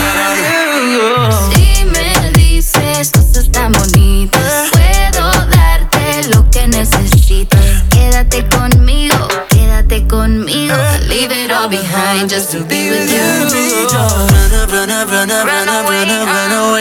[1.53, 7.61] Si me dices cosas tan bonitas, puedo darte lo que necesitas.
[7.91, 10.77] Quédate conmigo, quédate conmigo.
[11.09, 13.49] Leave it all behind just to be with you.
[13.91, 16.78] Run, run, run, run, run, run, run, run, run away.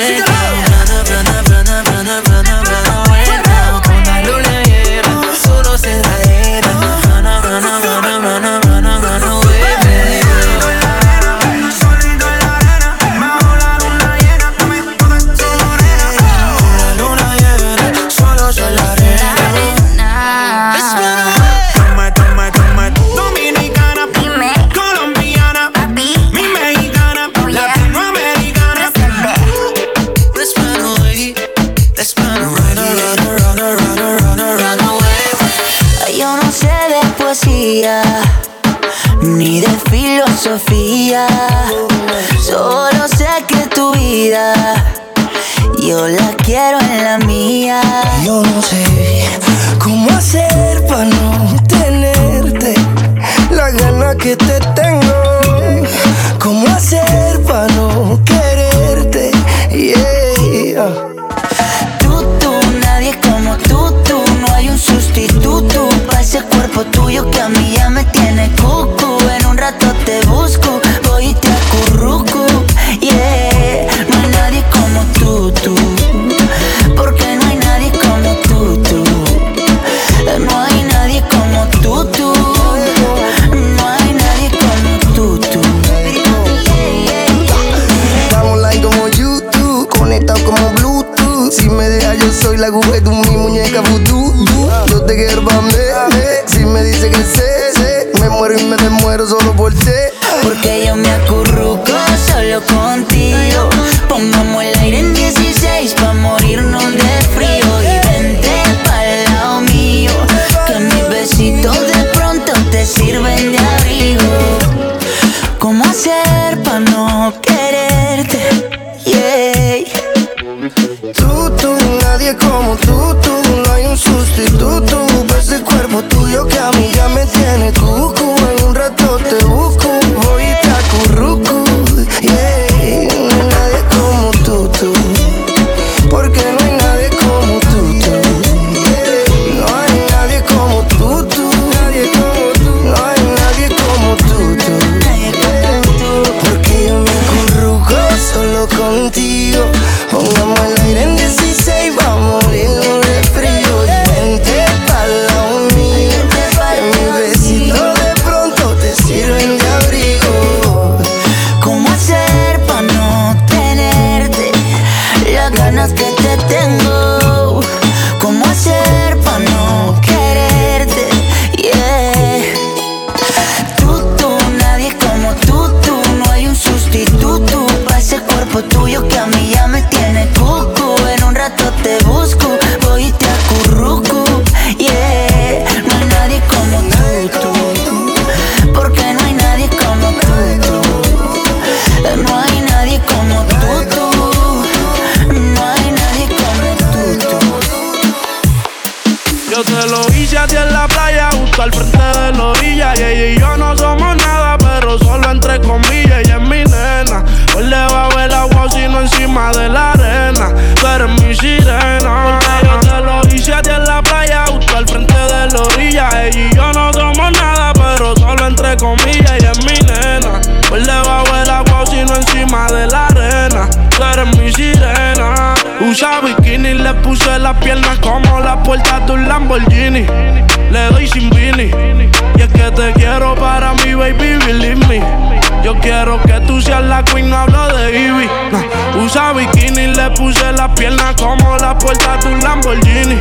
[240.78, 243.20] piernas como la puerta de un Lamborghini.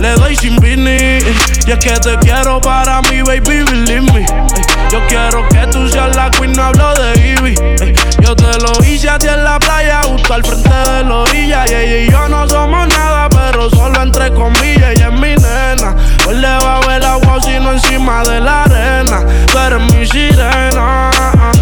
[0.00, 1.18] Le doy sin vini.
[1.66, 4.26] Y es que te quiero para mi baby, believe me.
[4.90, 7.54] Yo quiero que tú seas la queen, no hablo de Ivy.
[8.20, 11.64] Yo te lo hice a ti en la playa, justo al frente de la orilla.
[11.68, 14.92] Y ella y yo no somos nada, pero solo entre comillas.
[14.92, 15.94] Ella es mi nena.
[16.26, 19.24] Hoy le va a ver agua, sino encima de la arena.
[19.50, 21.10] Tú eres mi sirena.
[21.12, 21.57] Ah, ah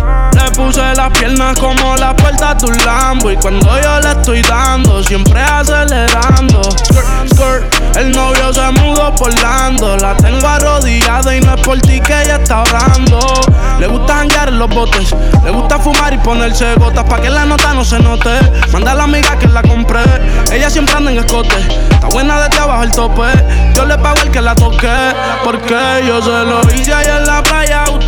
[0.66, 3.30] puse las piernas como la puerta de un Lambo.
[3.30, 6.62] Y cuando yo le estoy dando, siempre acelerando.
[6.62, 11.80] Skirt, skirt, el novio se mudó por Lando La tengo arrodillada y no es por
[11.80, 13.20] ti que ella está orando.
[13.78, 15.14] Le gusta hangar en los botes,
[15.44, 18.30] le gusta fumar y ponerse gotas Pa' que la nota no se note,
[18.72, 20.01] manda a la amiga que la compré
[20.51, 21.55] Ella siempre anda en escote,
[21.90, 23.28] está buena desde abajo el tope
[23.74, 24.88] Yo le pago el que la toque,
[25.44, 25.76] porque
[26.06, 27.43] yo se lo hice ayer en la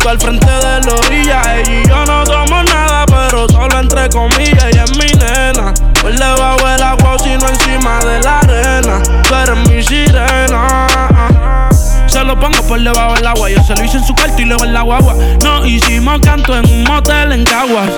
[0.09, 1.41] al frente de la orilla.
[1.55, 4.65] Ella y yo no somos nada, pero solo entre comillas.
[4.65, 5.73] Ella es mi nena.
[6.01, 9.03] Pues le bajo el agua, sino encima de la arena.
[9.27, 11.69] Tú eres mi sirena.
[12.07, 13.49] Se lo pongo por debajo del agua.
[13.51, 15.15] Yo se lo hice en su cuarto y luego en la guagua.
[15.43, 17.91] No hicimos canto en un motel en Caguas.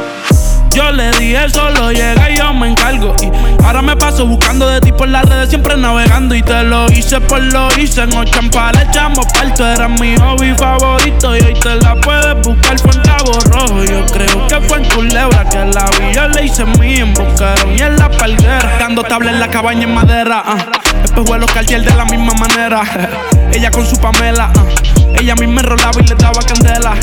[0.73, 3.13] Yo le dije solo llega y yo me encargo.
[3.21, 3.29] Y
[3.63, 6.33] ahora me paso buscando de ti por las redes, siempre navegando.
[6.33, 8.03] Y te lo hice por lo hice.
[8.03, 9.67] En Ochampa le echamos parto.
[9.67, 11.35] Era mi hobby favorito.
[11.35, 13.83] Y hoy te la puedes buscar fue en Cabo Rojo.
[13.83, 16.13] Yo creo que fue en Culebra que la vi.
[16.13, 18.77] Yo le hice mi en Boquerón y en la palguera.
[18.79, 20.43] Dando tabla en la cabaña en madera.
[20.47, 21.01] Uh.
[21.01, 22.81] Después vuelo cartier de la misma manera.
[23.53, 24.51] Ella con su Pamela.
[24.55, 25.19] Uh.
[25.19, 26.93] Ella a mí me rolaba y le daba candela.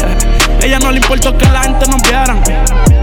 [0.63, 2.35] Ella no le importó que la gente nos viera.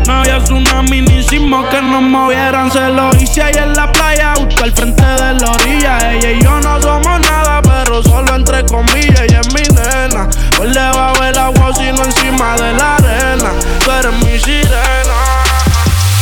[0.07, 2.72] No había tsunami ni sismo que nos movieran.
[2.72, 6.11] Se lo hice ahí en la playa, justo al frente de la orilla.
[6.11, 9.22] Ella y yo no somos nada, pero solo entre comillas.
[9.22, 10.30] Ella es mi nena.
[10.57, 13.52] Por debajo del agua, sino encima de la arena.
[13.84, 15.36] Tú eres mi sirena.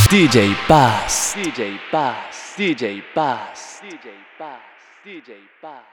[0.10, 4.60] DJ Paz, DJ Paz, DJ Paz, DJ Paz,
[5.03, 5.92] DJ Paz.